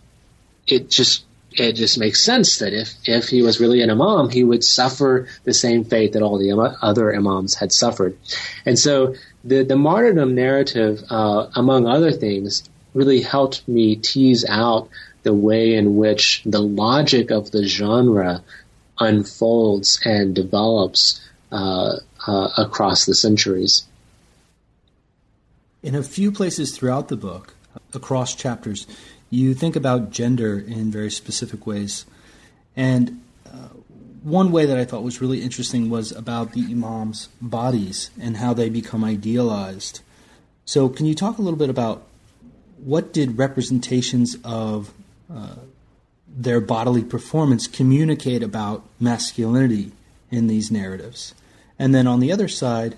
[0.67, 4.43] it just it just makes sense that if if he was really an imam, he
[4.43, 8.17] would suffer the same fate that all the other imams had suffered,
[8.65, 14.89] and so the the martyrdom narrative, uh, among other things, really helped me tease out
[15.23, 18.43] the way in which the logic of the genre
[18.99, 23.85] unfolds and develops uh, uh, across the centuries.
[25.83, 27.55] In a few places throughout the book,
[27.93, 28.85] across chapters,
[29.31, 32.05] you think about gender in very specific ways.
[32.75, 33.69] And uh,
[34.21, 38.53] one way that I thought was really interesting was about the imams' bodies and how
[38.53, 40.01] they become idealized.
[40.65, 42.03] So, can you talk a little bit about
[42.77, 44.93] what did representations of
[45.33, 45.55] uh,
[46.27, 49.93] their bodily performance communicate about masculinity
[50.29, 51.33] in these narratives?
[51.79, 52.95] And then on the other side,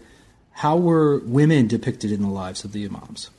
[0.54, 3.30] how were women depicted in the lives of the imams?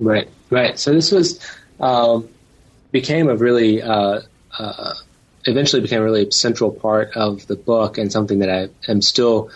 [0.00, 0.78] Right, right.
[0.78, 1.40] So this was
[1.78, 2.28] um,
[2.90, 4.22] became a really uh,
[4.58, 4.94] uh,
[5.44, 9.50] eventually became a really central part of the book and something that I am still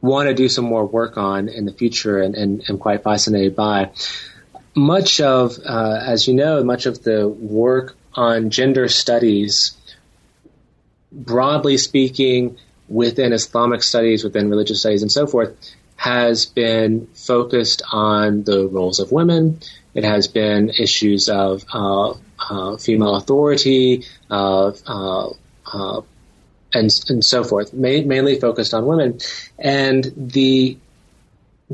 [0.00, 3.56] want to do some more work on in the future and, and am quite fascinated
[3.56, 3.90] by.
[4.74, 9.76] Much of, uh, as you know, much of the work on gender studies,
[11.10, 12.56] broadly speaking,
[12.88, 15.56] within Islamic studies, within religious studies, and so forth,
[15.96, 19.60] has been focused on the roles of women.
[19.94, 25.32] It has been issues of uh, uh, female authority, uh, uh,
[26.72, 27.72] and and so forth.
[27.72, 29.20] Ma- mainly focused on women,
[29.58, 30.76] and the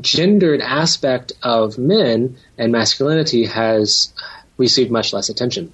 [0.01, 4.12] gendered aspect of men and masculinity has
[4.57, 5.72] received much less attention.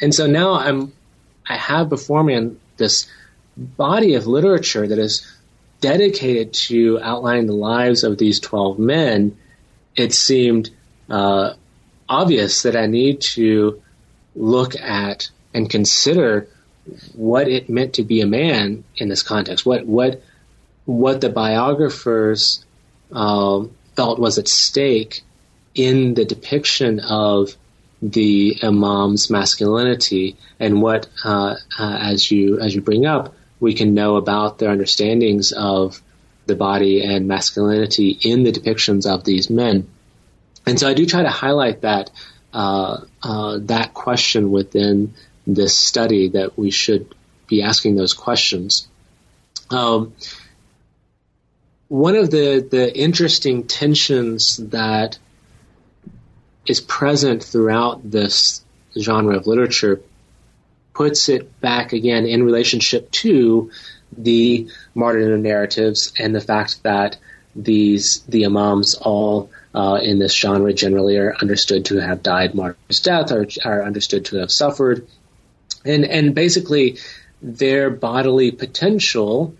[0.00, 0.92] And so now I'm
[1.48, 3.06] I have before me this
[3.60, 5.26] body of literature that is
[5.80, 9.36] dedicated to outlining the lives of these 12 men,
[9.96, 10.70] it seemed
[11.08, 11.54] uh,
[12.08, 13.82] obvious that I need to
[14.34, 16.48] look at and consider
[17.14, 19.66] what it meant to be a man in this context.
[19.66, 20.22] What what
[20.86, 22.64] what the biographers
[23.12, 25.22] um, felt was at stake
[25.74, 27.54] in the depiction of
[28.02, 33.94] the imam's masculinity, and what, uh, uh, as you as you bring up, we can
[33.94, 36.02] know about their understandings of
[36.46, 39.88] the body and masculinity in the depictions of these men.
[40.66, 42.10] And so I do try to highlight that
[42.52, 45.14] uh, uh, that question within
[45.46, 47.14] this study that we should
[47.46, 48.88] be asking those questions.
[49.70, 50.14] Um,
[51.88, 55.18] one of the the interesting tensions that
[56.66, 58.64] is present throughout this
[58.98, 60.00] genre of literature
[60.92, 63.70] puts it back again in relationship to
[64.16, 67.16] the martyrdom narratives and the fact that
[67.54, 73.00] these the imams all uh, in this genre generally are understood to have died martyr's
[73.00, 75.06] death or are understood to have suffered.
[75.84, 76.98] And and basically
[77.42, 79.54] their bodily potential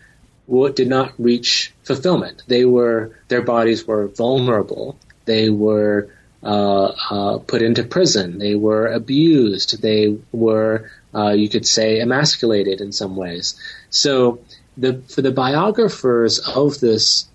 [0.75, 2.43] did not reach fulfillment.
[2.47, 4.99] They were their bodies were vulnerable.
[5.25, 6.11] They were
[6.43, 8.39] uh, uh, put into prison.
[8.39, 9.81] They were abused.
[9.81, 13.61] They were uh, you could say emasculated in some ways.
[13.91, 14.41] So
[14.77, 17.27] the for the biographers of this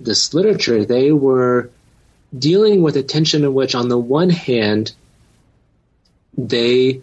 [0.00, 1.70] this literature, they were
[2.36, 4.92] dealing with a tension in which, on the one hand,
[6.36, 7.02] they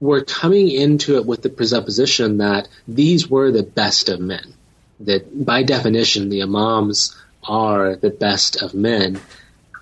[0.00, 4.54] were coming into it with the presupposition that these were the best of men.
[5.00, 9.20] That by definition, the imams are the best of men.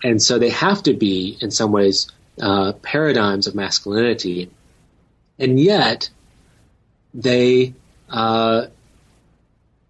[0.05, 4.51] And so they have to be, in some ways, uh, paradigms of masculinity
[5.39, 6.11] and yet
[7.15, 7.75] they
[8.09, 8.67] uh,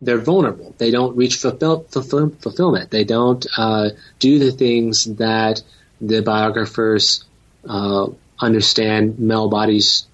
[0.00, 0.74] they're vulnerable.
[0.78, 2.90] They don't reach fulfill, fulfill, fulfillment.
[2.90, 5.62] They don't uh, do the things that
[6.00, 7.24] the biographers
[7.68, 10.06] uh, understand male bodies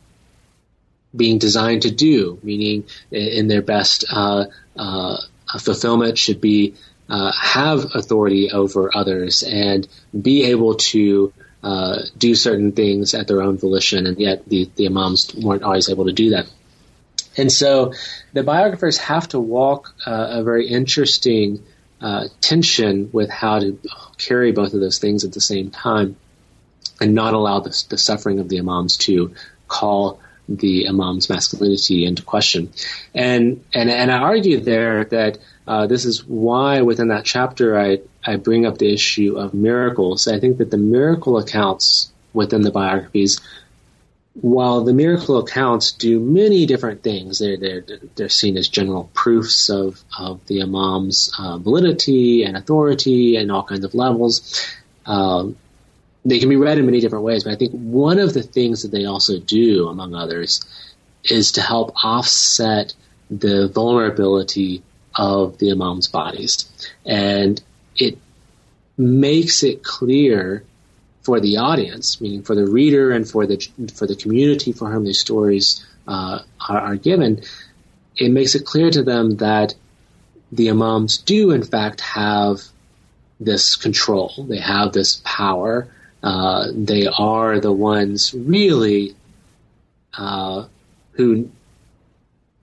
[1.14, 2.38] being designed to do.
[2.42, 5.16] Meaning, in their best uh, uh,
[5.58, 6.74] fulfillment, should be
[7.08, 9.86] uh, have authority over others and
[10.18, 11.32] be able to
[11.62, 15.88] uh, do certain things at their own volition, and yet the, the imams weren't always
[15.88, 16.46] able to do that.
[17.36, 17.94] And so
[18.32, 21.62] the biographers have to walk uh, a very interesting
[22.00, 23.78] uh, tension with how to
[24.18, 26.16] carry both of those things at the same time
[27.00, 29.34] and not allow the, the suffering of the imams to
[29.68, 32.72] call the imam's masculinity into question.
[33.14, 38.00] And, and, and I argue there that uh, this is why within that chapter I,
[38.24, 40.26] I bring up the issue of miracles.
[40.26, 43.40] I think that the miracle accounts within the biographies,
[44.34, 47.84] while the miracle accounts do many different things, they're, they're,
[48.14, 53.62] they're seen as general proofs of, of the imam's uh, validity and authority and all
[53.62, 54.74] kinds of levels.
[55.04, 55.56] Um,
[56.24, 58.82] they can be read in many different ways, but I think one of the things
[58.82, 60.64] that they also do, among others,
[61.24, 62.94] is to help offset
[63.30, 64.82] the vulnerability
[65.14, 66.68] of the imam's bodies.
[67.04, 67.62] And
[67.96, 68.18] it
[68.96, 70.64] makes it clear
[71.22, 73.56] for the audience, meaning for the reader and for the
[73.94, 77.42] for the community for whom these stories uh, are, are, given,
[78.16, 79.74] it makes it clear to them that
[80.50, 82.60] the imams do in fact have
[83.38, 84.46] this control.
[84.48, 85.88] They have this power.
[86.22, 89.14] Uh, they are the ones really
[90.16, 90.66] uh,
[91.12, 91.50] who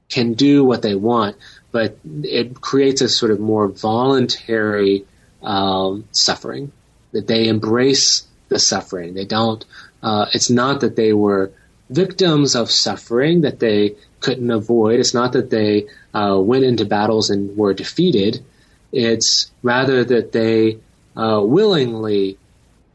[0.10, 1.38] can do what they want,
[1.72, 5.06] but it creates a sort of more voluntary
[5.44, 6.72] um, suffering
[7.12, 9.14] that they embrace the suffering.
[9.14, 9.64] They don't.
[10.02, 11.52] Uh, it's not that they were
[11.90, 15.00] victims of suffering that they couldn't avoid.
[15.00, 18.44] It's not that they uh, went into battles and were defeated.
[18.92, 20.80] It's rather that they
[21.16, 22.38] uh, willingly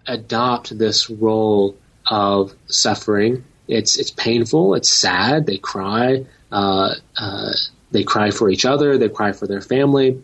[0.07, 3.45] adopt this role of suffering.
[3.69, 4.75] It's it's painful.
[4.75, 5.47] It's sad.
[5.47, 6.27] They cry.
[6.53, 7.53] Uh, uh,
[7.95, 8.99] they cry for each other.
[8.99, 10.21] They cry for their family.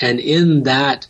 [0.00, 1.06] And in that,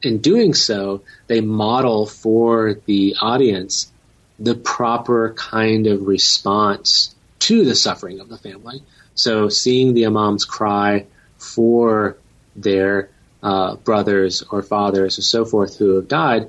[0.00, 3.90] in doing so, they model for the audience
[4.38, 8.84] the proper kind of response to the suffering of the family.
[9.16, 12.16] So seeing the imams cry for
[12.54, 13.10] their
[13.42, 16.48] uh, brothers or fathers or so forth who have died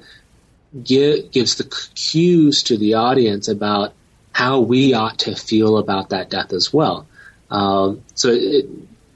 [0.84, 3.94] give, gives the cues to the audience about
[4.32, 7.08] how we ought to feel about that death as well.
[7.54, 8.66] Um, so it,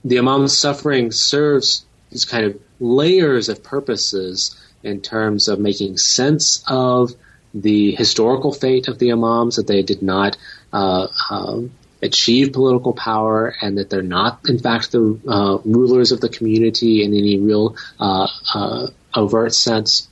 [0.05, 6.63] the imam's suffering serves these kind of layers of purposes in terms of making sense
[6.67, 7.11] of
[7.53, 10.37] the historical fate of the imams, that they did not
[10.71, 11.71] uh, um,
[12.01, 17.03] achieve political power and that they're not, in fact, the uh, rulers of the community
[17.03, 20.07] in any real uh, uh, overt sense,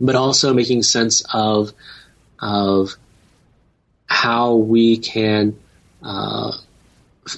[0.00, 1.72] but also making sense of
[2.38, 2.94] of
[4.06, 5.58] how we can
[6.02, 6.52] uh,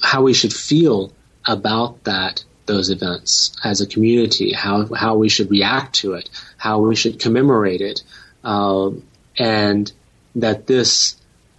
[0.03, 1.13] how we should feel
[1.47, 6.81] about that those events as a community, how how we should react to it, how
[6.81, 8.03] we should commemorate it,
[8.45, 9.03] um,
[9.37, 9.93] and
[10.37, 11.17] that this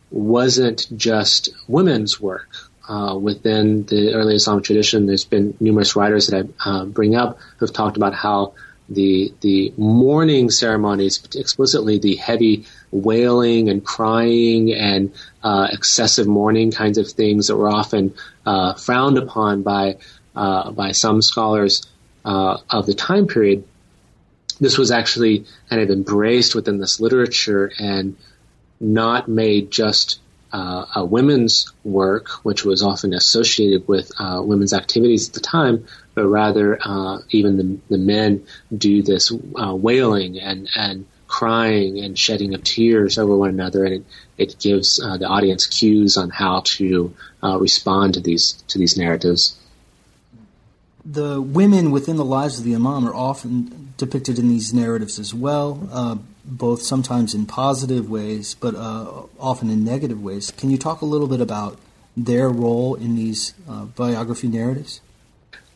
[0.09, 2.49] wasn't just women's work.
[2.88, 7.39] Uh, within the early Islamic tradition, there's been numerous writers that I uh, bring up
[7.57, 8.53] who've talked about how
[8.89, 15.13] the the mourning ceremonies, explicitly the heavy wailing and crying and
[15.43, 18.13] uh, excessive mourning kinds of things that were often
[18.45, 19.97] uh, frowned upon by
[20.35, 21.85] uh, by some scholars
[22.23, 23.63] uh, of the time period.
[24.59, 28.15] This was actually kind of embraced within this literature and
[28.79, 30.19] not made just
[30.53, 36.27] uh, a women's work, which was often associated with women's activities at the time, but
[36.27, 36.77] rather
[37.29, 38.45] even the, the, men
[38.77, 44.05] do this wailing and, and crying and shedding of tears over one another, and it,
[44.38, 47.13] it gives uh, the audience cues on how to
[47.43, 49.57] uh, respond to these to these narratives.
[51.03, 55.34] The women within the lives of the imam are often depicted in these narratives as
[55.34, 60.51] well both sometimes in positive ways, but uh, often in negative ways.
[60.51, 61.77] Can you talk a little bit about
[62.17, 65.01] their role in these uh, biography narratives?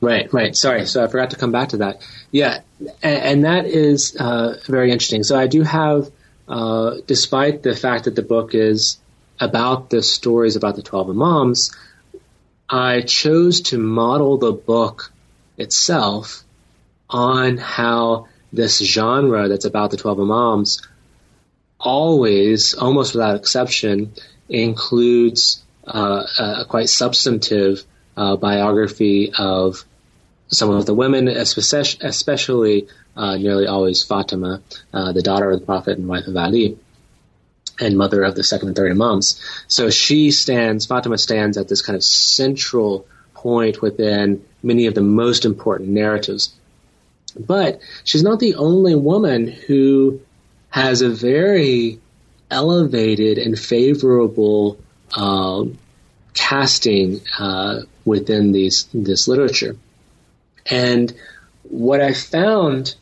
[0.01, 0.55] Right, right.
[0.55, 2.05] Sorry, so I forgot to come back to that.
[2.31, 2.61] Yeah,
[3.01, 5.23] and, and that is uh, very interesting.
[5.23, 6.11] So I do have,
[6.47, 8.97] uh, despite the fact that the book is
[9.39, 11.75] about the stories about the 12 Imams,
[12.69, 15.11] I chose to model the book
[15.57, 16.43] itself
[17.09, 20.81] on how this genre that's about the 12 Imams
[21.79, 24.13] always, almost without exception,
[24.49, 27.83] includes uh, a quite substantive
[28.17, 29.83] uh, biography of
[30.47, 34.61] some of the women, especially uh, nearly always Fatima,
[34.93, 36.77] uh, the daughter of the Prophet and wife of Ali,
[37.79, 39.41] and mother of the second and third Imams.
[39.67, 45.01] So she stands, Fatima stands at this kind of central point within many of the
[45.01, 46.53] most important narratives
[47.37, 50.21] but she's not the only woman who
[50.69, 51.99] has a very
[52.49, 54.77] elevated and favorable
[55.15, 55.77] um,
[56.35, 59.75] casting uh, within these this literature.
[60.69, 61.11] And
[61.63, 62.95] what I found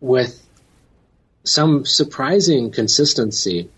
[0.00, 0.42] with
[1.44, 3.68] some surprising consistency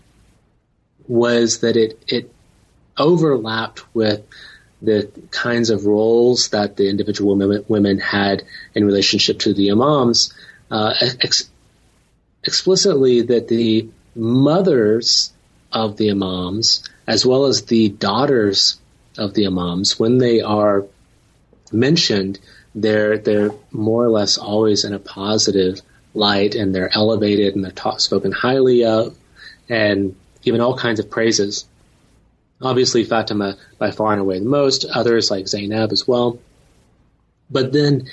[1.07, 2.33] was that it it
[2.97, 4.25] overlapped with
[4.81, 8.43] the kinds of roles that the individual women had
[8.75, 10.33] in relationship to the imams,
[10.69, 11.49] uh, ex-
[12.43, 15.31] explicitly that the mothers
[15.71, 18.77] of the imams, as well as the daughters
[19.17, 20.85] of the imams, when they are
[21.71, 22.39] mentioned,
[22.75, 25.81] they're they're more or less always in a positive
[26.13, 29.15] light, and they're elevated and they're taught, spoken highly of,
[29.69, 31.65] and given all kinds of praises.
[32.61, 36.39] Obviously, Fatima by far and away the most, others like Zainab as well.
[37.49, 38.09] But then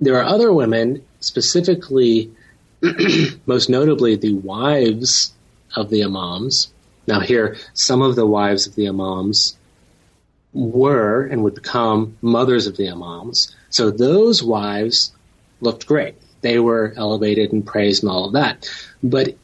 [0.00, 2.32] there are other women, specifically,
[3.46, 5.32] most notably, the wives
[5.74, 6.72] of the Imams.
[7.06, 9.56] Now, here, some of the wives of the Imams
[10.54, 13.54] were and would become mothers of the Imams.
[13.70, 15.12] So those wives
[15.60, 16.14] looked great.
[16.42, 18.70] they were elevated and praised and all of that.
[19.02, 19.36] But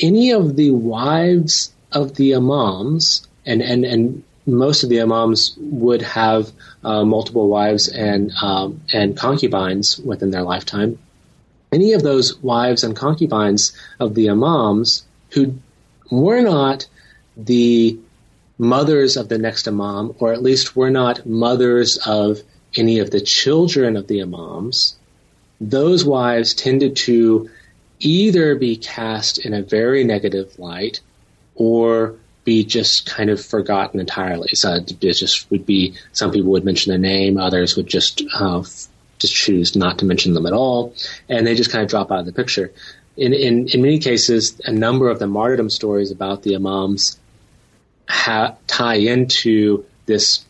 [0.00, 6.02] any of the wives of the imams, and, and, and most of the imams would
[6.02, 6.52] have
[6.82, 10.98] uh, multiple wives and um, and concubines within their lifetime.
[11.72, 15.58] Any of those wives and concubines of the imams who
[16.10, 16.86] were not
[17.36, 17.98] the
[18.58, 22.40] mothers of the next imam, or at least we're not mothers of
[22.76, 24.96] any of the children of the imams,
[25.60, 27.50] those wives tended to
[28.00, 31.00] either be cast in a very negative light
[31.54, 34.48] or be just kind of forgotten entirely.
[34.54, 38.62] So it just would be some people would mention their name, others would just uh,
[39.18, 40.94] just choose not to mention them at all,
[41.28, 42.72] and they just kind of drop out of the picture.
[43.16, 47.18] In in in many cases, a number of the martyrdom stories about the imams
[48.08, 50.44] ha- tie into this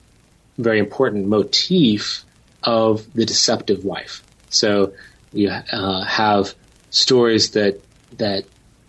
[0.58, 2.24] very important motif
[2.62, 4.22] of the deceptive wife.
[4.50, 4.94] So
[5.32, 6.54] you uh, have
[6.90, 7.80] stories that
[8.18, 8.44] that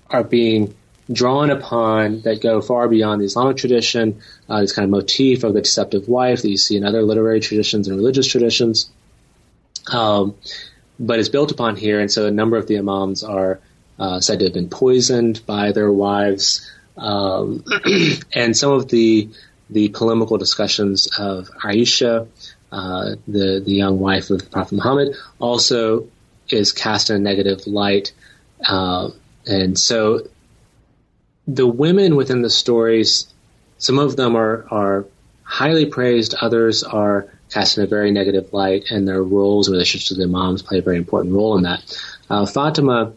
[0.09, 0.75] are being
[1.11, 5.53] drawn upon that go far beyond the Islamic tradition, uh, this kind of motif of
[5.53, 8.89] the deceptive wife that you see in other literary traditions and religious traditions.
[9.91, 10.35] Um,
[10.99, 13.59] but it's built upon here, and so a number of the imams are
[13.99, 17.63] uh, said to have been poisoned by their wives, um,
[18.33, 19.29] and some of the
[19.69, 22.27] the polemical discussions of Aisha,
[22.71, 26.07] uh, the the young wife of the Prophet Muhammad, also
[26.49, 28.13] is cast in a negative light,
[28.67, 29.09] uh,
[29.47, 30.27] and so
[31.47, 33.31] the women within the stories,
[33.77, 35.05] some of them are, are
[35.43, 40.15] highly praised, others are cast in a very negative light, and their roles, relationships to
[40.15, 41.97] their moms, play a very important role in that.
[42.29, 43.13] Uh, Fatima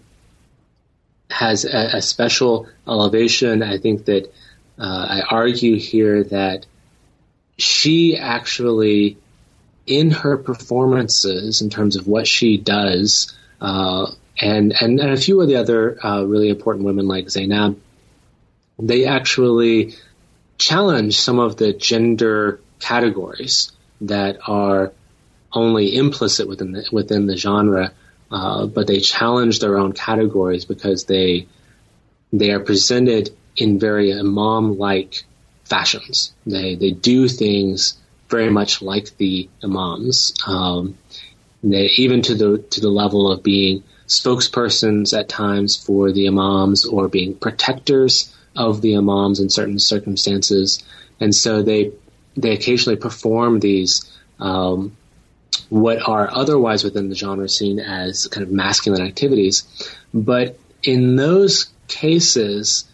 [1.30, 3.62] has a, a, special elevation.
[3.62, 4.32] I think that
[4.78, 6.66] uh, I argue here that
[7.58, 9.18] she actually,
[9.86, 14.10] in her performances, in terms of what she does, uh,
[14.40, 17.78] and, and, and a few of the other uh, really important women like Zainab,
[18.78, 19.96] they actually
[20.56, 24.92] challenge some of the gender categories that are
[25.52, 27.92] only implicit within the, within the genre,
[28.30, 31.46] uh, but they challenge their own categories because they
[32.32, 35.24] they are presented in very imam-like
[35.64, 36.32] fashions.
[36.46, 37.98] They they do things
[38.28, 40.34] very much like the imams.
[40.46, 40.98] Um,
[41.62, 46.84] they, even to the to the level of being spokespersons at times for the imams
[46.84, 50.82] or being protectors of the imams in certain circumstances,
[51.20, 51.92] and so they
[52.36, 54.96] they occasionally perform these um,
[55.68, 59.64] what are otherwise within the genre seen as kind of masculine activities,
[60.12, 62.88] but in those cases,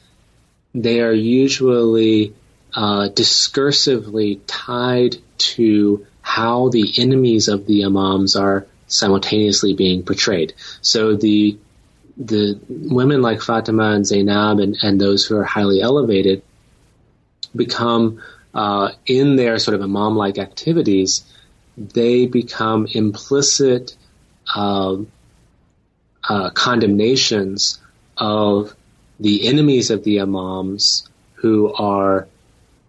[0.75, 2.35] they are usually
[2.75, 10.55] uh, discursively tied to how the enemies of the imams are simultaneously being portrayed.
[10.81, 11.59] So the
[12.17, 16.43] the women like Fatima and Zainab and, and those who are highly elevated
[17.55, 18.23] become
[18.55, 21.25] uh, in their sort of imam like activities,
[21.77, 23.97] they become implicit
[24.55, 24.97] uh,
[26.29, 27.81] uh, condemnations
[28.17, 28.75] of
[29.21, 32.29] the enemies of the imams who are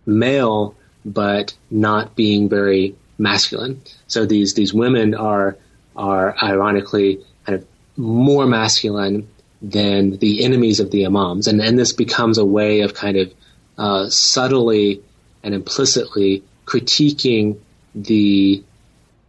[0.05, 3.81] male but not being very masculine.
[4.07, 5.57] So these these women are
[5.95, 9.27] are ironically kind of more masculine
[9.61, 13.33] than the enemies of the imams, and and this becomes a way of kind of
[13.77, 15.01] uh, subtly
[15.43, 17.57] and implicitly critiquing
[17.93, 18.63] the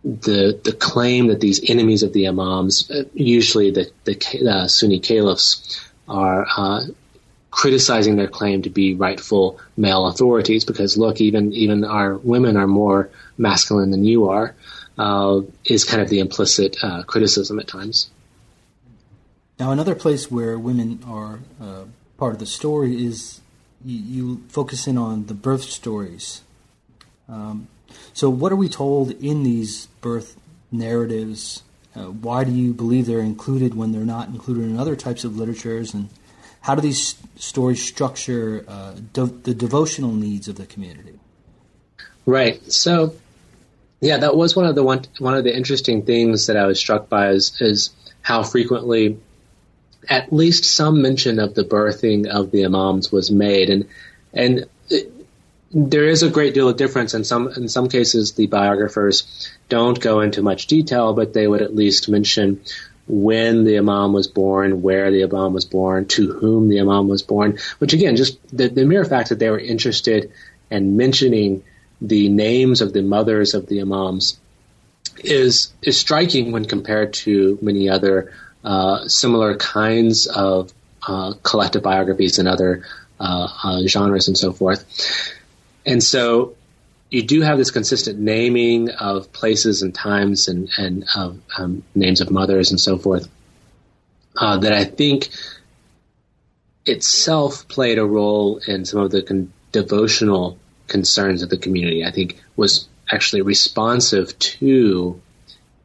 [0.07, 4.16] the the claim that these enemies of the imams, uh, usually the the
[4.48, 6.84] uh, Sunni caliphs, are uh,
[7.50, 12.68] criticizing their claim to be rightful male authorities because look, even even our women are
[12.68, 14.54] more masculine than you are,
[14.96, 18.09] uh, is kind of the implicit uh, criticism at times.
[19.59, 21.84] Now, another place where women are uh,
[22.18, 23.40] part of the story is
[23.84, 26.42] you, you, focus in on the birth stories.
[27.29, 27.68] Um,
[28.12, 30.37] so, what are we told in these birth
[30.70, 31.62] narratives?
[31.95, 35.37] Uh, why do you believe they're included when they're not included in other types of
[35.37, 35.95] literatures?
[35.95, 36.09] And
[36.61, 41.18] how do these stories structure uh, de- the devotional needs of the community?
[42.27, 42.61] Right.
[42.72, 43.14] So,
[44.01, 46.79] yeah, that was one of the one one of the interesting things that I was
[46.79, 49.18] struck by is is how frequently
[50.09, 53.89] at least some mention of the birthing of the imams was made, and
[54.33, 55.12] and it,
[55.72, 57.14] there is a great deal of difference.
[57.14, 61.62] In some in some cases, the biographers don't go into much detail, but they would
[61.62, 62.60] at least mention
[63.08, 67.22] when the imam was born, where the imam was born, to whom the imam was
[67.22, 67.58] born.
[67.78, 70.32] Which again, just the, the mere fact that they were interested
[70.70, 71.62] in mentioning
[72.00, 74.38] the names of the mothers of the imams
[75.18, 78.32] is is striking when compared to many other
[78.64, 80.72] uh, similar kinds of
[81.06, 82.84] uh, collective biographies and other
[83.20, 84.84] uh, uh, genres and so forth.
[85.87, 86.57] And so
[87.11, 92.30] you do have this consistent naming of places and times and, and um, names of
[92.30, 93.28] mothers and so forth
[94.37, 95.30] uh, that I think
[96.84, 100.59] itself played a role in some of the con- devotional
[100.89, 102.05] concerns of the community.
[102.05, 105.20] I think was actually responsive to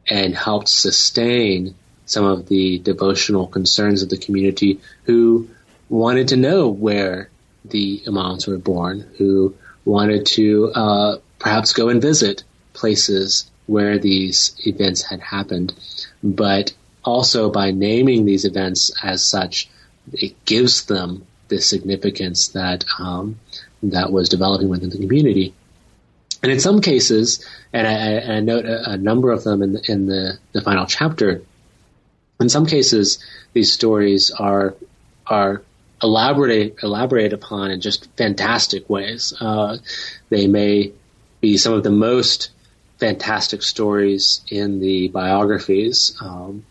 [0.08, 1.74] and helped sustain
[2.06, 5.48] some of the devotional concerns of the community who
[5.88, 7.30] wanted to know where
[7.64, 14.54] the imams were born, who wanted to uh, perhaps go and visit places where these
[14.66, 15.74] events had happened.
[16.22, 16.72] But
[17.04, 19.68] also by naming these events as such,
[20.12, 23.38] it gives them the significance that um,
[23.82, 25.54] that was developing within the community.
[26.42, 29.92] And in some cases, and I, I note a, a, number of them in, the,
[29.92, 31.42] in the, the final chapter,
[32.40, 34.74] in some cases, these stories are
[35.26, 35.62] are
[36.02, 39.32] elaborate elaborated upon in just fantastic ways.
[39.40, 39.78] Uh,
[40.28, 40.92] they may
[41.40, 42.50] be some of the most
[42.98, 46.16] fantastic stories in the biographies.
[46.20, 46.64] Um,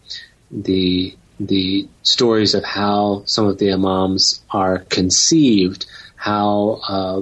[0.50, 7.22] the the stories of how some of the imams are conceived, how uh,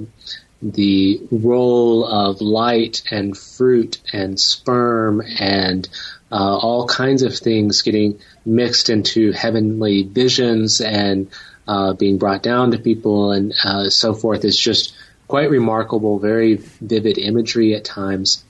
[0.61, 5.87] the role of light and fruit and sperm and
[6.31, 11.29] uh, all kinds of things getting mixed into heavenly visions and
[11.69, 14.95] uh, being brought down to people and uh, so forth is just
[15.27, 18.43] quite remarkable, very vivid imagery at times.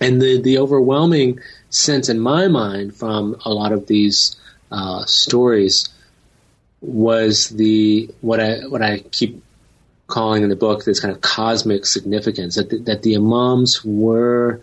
[0.00, 4.36] And the, the overwhelming sense in my mind from a lot of these
[4.72, 5.90] uh, stories
[6.80, 9.42] was the what I what I keep
[10.06, 14.62] calling in the book this kind of cosmic significance that the, that the imams were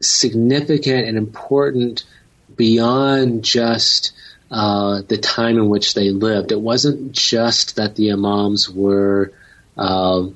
[0.00, 2.04] significant and important
[2.56, 4.12] beyond just
[4.50, 6.52] uh, the time in which they lived.
[6.52, 9.32] It wasn't just that the imams were
[9.76, 10.26] uh,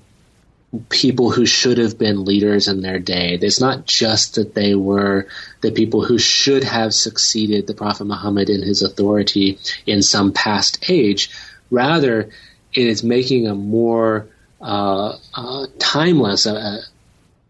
[0.89, 3.39] people who should have been leaders in their day.
[3.41, 5.27] It's not just that they were
[5.61, 10.89] the people who should have succeeded the Prophet Muhammad in his authority in some past
[10.89, 11.31] age.
[11.71, 12.31] Rather,
[12.73, 14.29] it is making a more
[14.61, 16.47] uh, uh, timeless,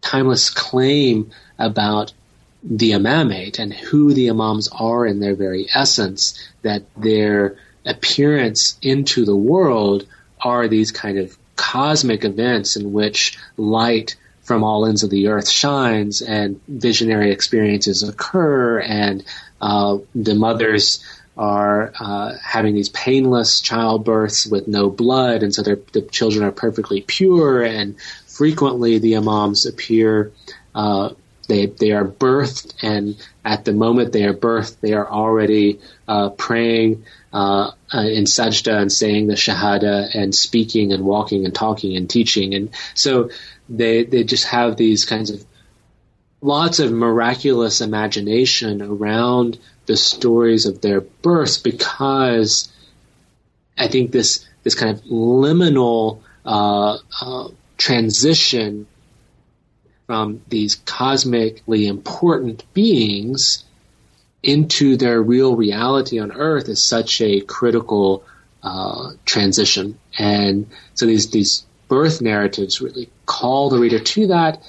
[0.01, 2.13] timeless claim about
[2.63, 9.25] the imamate and who the imams are in their very essence, that their appearance into
[9.25, 10.05] the world
[10.39, 15.47] are these kind of cosmic events in which light from all ends of the earth
[15.47, 19.23] shines and visionary experiences occur and
[19.61, 21.05] uh, the mothers
[21.37, 27.01] are uh, having these painless childbirths with no blood and so the children are perfectly
[27.01, 30.31] pure and frequently the imams appear
[30.75, 31.09] uh,
[31.51, 36.29] they they are birthed, and at the moment they are birthed, they are already uh,
[36.29, 41.97] praying uh, uh, in sajda and saying the shahada and speaking and walking and talking
[41.97, 43.29] and teaching, and so
[43.67, 45.43] they they just have these kinds of
[46.41, 52.71] lots of miraculous imagination around the stories of their births because
[53.77, 58.87] I think this this kind of liminal uh, uh, transition
[60.11, 63.63] from these cosmically important beings
[64.43, 68.25] into their real reality on Earth is such a critical
[68.61, 69.97] uh, transition.
[70.19, 74.61] And so these these birth narratives really call the reader to that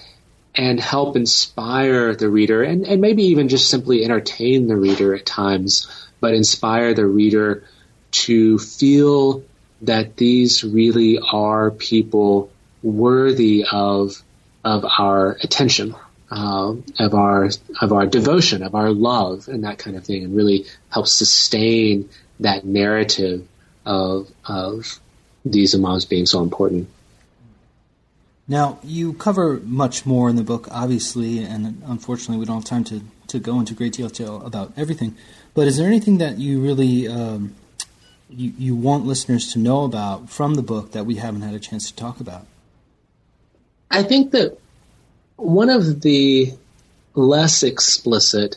[0.55, 5.27] and help inspire the reader and, and maybe even just simply entertain the reader at
[5.27, 5.89] times,
[6.21, 7.65] but inspire the reader
[8.13, 9.43] to feel
[9.81, 12.53] that these really are people
[12.85, 14.23] worthy of
[14.65, 15.95] of our attention,
[16.31, 17.51] uh, of our
[17.81, 22.09] of our devotion, of our love, and that kind of thing, and really helps sustain
[22.41, 23.47] that narrative
[23.85, 25.01] of of
[25.45, 26.89] these imams being so important.
[28.49, 32.85] Now, you cover much more in the book, obviously, and unfortunately, we don't have time
[32.85, 35.17] to, to go into great detail about everything.
[35.55, 37.55] But is there anything that you really um,
[38.29, 41.61] you, you want listeners to know about from the book that we haven't had a
[41.61, 42.47] chance to talk about?
[43.93, 44.59] I think that
[45.37, 46.53] one of the
[47.15, 48.57] less explicit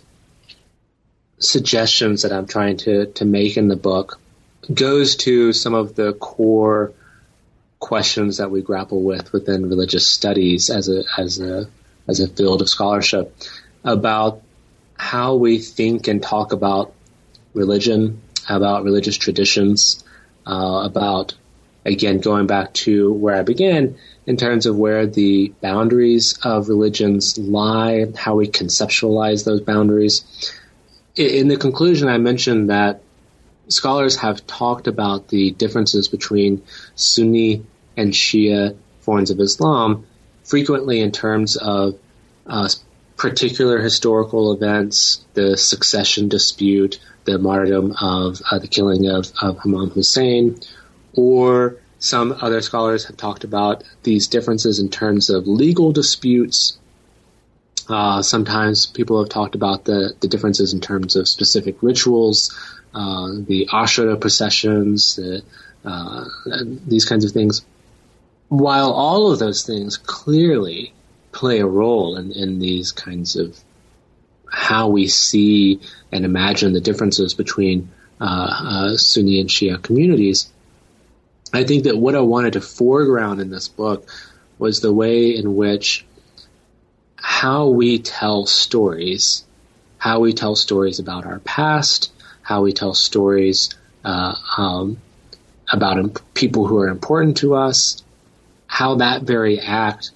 [1.39, 4.19] suggestions that I'm trying to, to make in the book
[4.73, 6.93] goes to some of the core
[7.79, 11.67] questions that we grapple with within religious studies as a as a
[12.07, 13.35] as a field of scholarship
[13.83, 14.41] about
[14.97, 16.93] how we think and talk about
[17.53, 20.03] religion, about religious traditions,
[20.47, 21.35] uh, about
[21.85, 27.37] again going back to where I began, in terms of where the boundaries of religions
[27.37, 30.23] lie, how we conceptualize those boundaries.
[31.15, 33.01] in the conclusion, I mentioned that
[33.67, 36.63] scholars have talked about the differences between
[36.95, 37.63] Sunni
[37.95, 40.05] and Shia forms of Islam
[40.43, 41.97] frequently in terms of
[42.47, 42.69] uh,
[43.17, 49.89] particular historical events, the succession dispute, the martyrdom of uh, the killing of, of Imam
[49.89, 50.59] Hussein,
[51.15, 56.77] or some other scholars have talked about these differences in terms of legal disputes.
[57.87, 62.55] Uh, sometimes people have talked about the, the differences in terms of specific rituals,
[62.93, 65.43] uh, the Ashura processions, the,
[65.83, 66.25] uh,
[66.85, 67.65] these kinds of things.
[68.49, 70.93] While all of those things clearly
[71.31, 73.57] play a role in, in these kinds of
[74.49, 77.91] how we see and imagine the differences between
[78.21, 80.51] uh, uh, Sunni and Shia communities.
[81.57, 84.09] I think that what I wanted to foreground in this book
[84.57, 86.05] was the way in which
[87.15, 89.43] how we tell stories,
[89.97, 93.69] how we tell stories about our past, how we tell stories
[94.03, 95.01] uh, um,
[95.71, 98.03] about imp- people who are important to us,
[98.67, 100.11] how that very act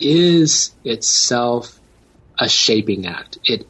[0.00, 1.78] is itself
[2.38, 3.38] a shaping act.
[3.44, 3.66] It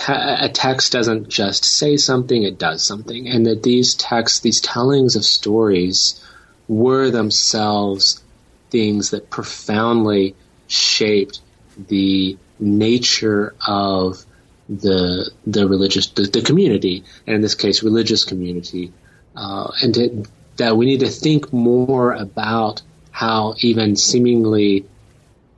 [0.00, 4.60] te- a text doesn't just say something; it does something, and that these texts, these
[4.60, 6.20] tellings of stories,
[6.68, 8.22] were themselves
[8.70, 10.34] things that profoundly
[10.68, 11.40] shaped
[11.88, 14.24] the nature of
[14.68, 18.92] the the religious the, the community, and in this case, religious community,
[19.36, 20.24] uh, and to,
[20.56, 24.86] that we need to think more about how even seemingly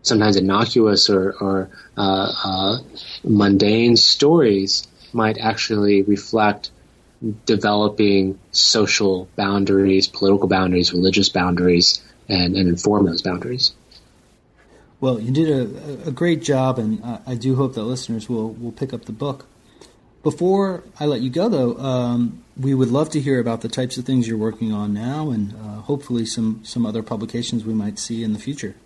[0.03, 2.78] sometimes innocuous or, or uh, uh,
[3.24, 6.70] mundane stories might actually reflect
[7.46, 13.72] developing social boundaries, political boundaries, religious boundaries, and, and inform those boundaries.
[15.00, 18.72] Well, you did a, a great job, and I do hope that listeners will, will
[18.72, 19.46] pick up the book.
[20.22, 23.96] Before I let you go, though, um, we would love to hear about the types
[23.98, 27.98] of things you're working on now, and uh, hopefully some, some other publications we might
[27.98, 28.76] see in the future.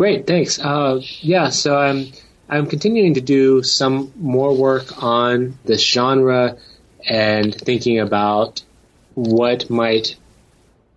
[0.00, 0.58] Great, thanks.
[0.58, 2.06] Uh, yeah, so I'm
[2.48, 6.56] I'm continuing to do some more work on this genre
[7.06, 8.62] and thinking about
[9.14, 10.16] what might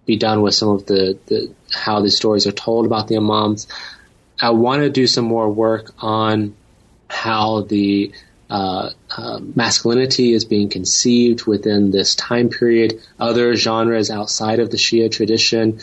[0.05, 3.67] be done with some of the, the how the stories are told about the imams.
[4.41, 6.55] I want to do some more work on
[7.09, 8.13] how the
[8.49, 14.77] uh, uh, masculinity is being conceived within this time period, other genres outside of the
[14.77, 15.81] Shia tradition,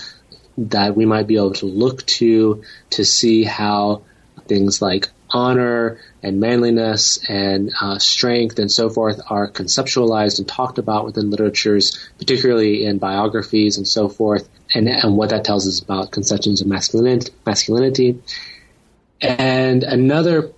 [0.68, 4.02] that we might be able to look to to see how
[4.46, 10.78] things like honor and manliness and uh, strength and so forth are conceptualized and talked
[10.78, 15.80] about within literatures, particularly in biographies and so forth, and, and what that tells us
[15.80, 18.20] about conceptions of masculinity.
[19.20, 20.50] And another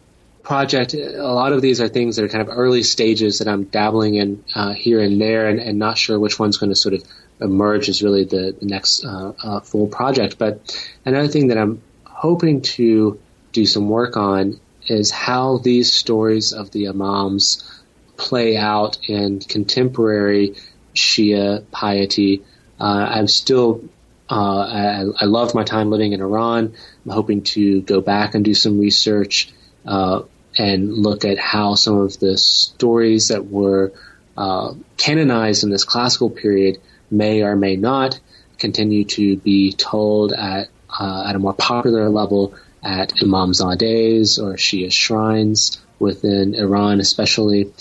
[0.42, 3.64] project, a lot of these are things that are kind of early stages that I'm
[3.64, 6.94] dabbling in uh, here and there and, and not sure which one's going to sort
[6.94, 7.04] of
[7.42, 10.38] emerge as really the, the next uh, uh, full project.
[10.38, 13.20] But another thing that I'm hoping to
[13.52, 17.68] do some work on is how these stories of the Imams
[18.16, 20.56] play out in contemporary
[20.94, 22.42] Shia piety.
[22.80, 23.84] Uh, I'm still,
[24.30, 26.74] uh, I, I love my time living in Iran.
[27.04, 29.52] I'm hoping to go back and do some research
[29.86, 30.22] uh,
[30.56, 33.92] and look at how some of the stories that were
[34.36, 36.78] uh, canonized in this classical period
[37.12, 38.18] may or may not
[38.58, 44.92] continue to be told at uh, at a more popular level at imamzadehs or Shia
[44.92, 47.72] shrines within Iran, especially.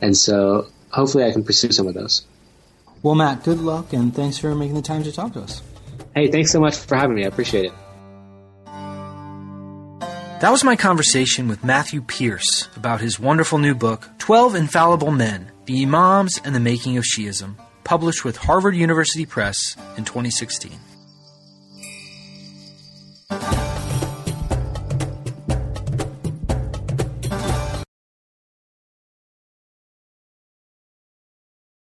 [0.00, 2.26] And so, hopefully, I can pursue some of those.
[3.02, 5.62] Well, Matt, good luck, and thanks for making the time to talk to us.
[6.14, 7.24] Hey, thanks so much for having me.
[7.24, 7.72] I appreciate it.
[10.40, 15.50] That was my conversation with Matthew Pierce about his wonderful new book, 12 Infallible Men
[15.66, 20.72] The Imams and the Making of Shiism published with Harvard University Press in 2016.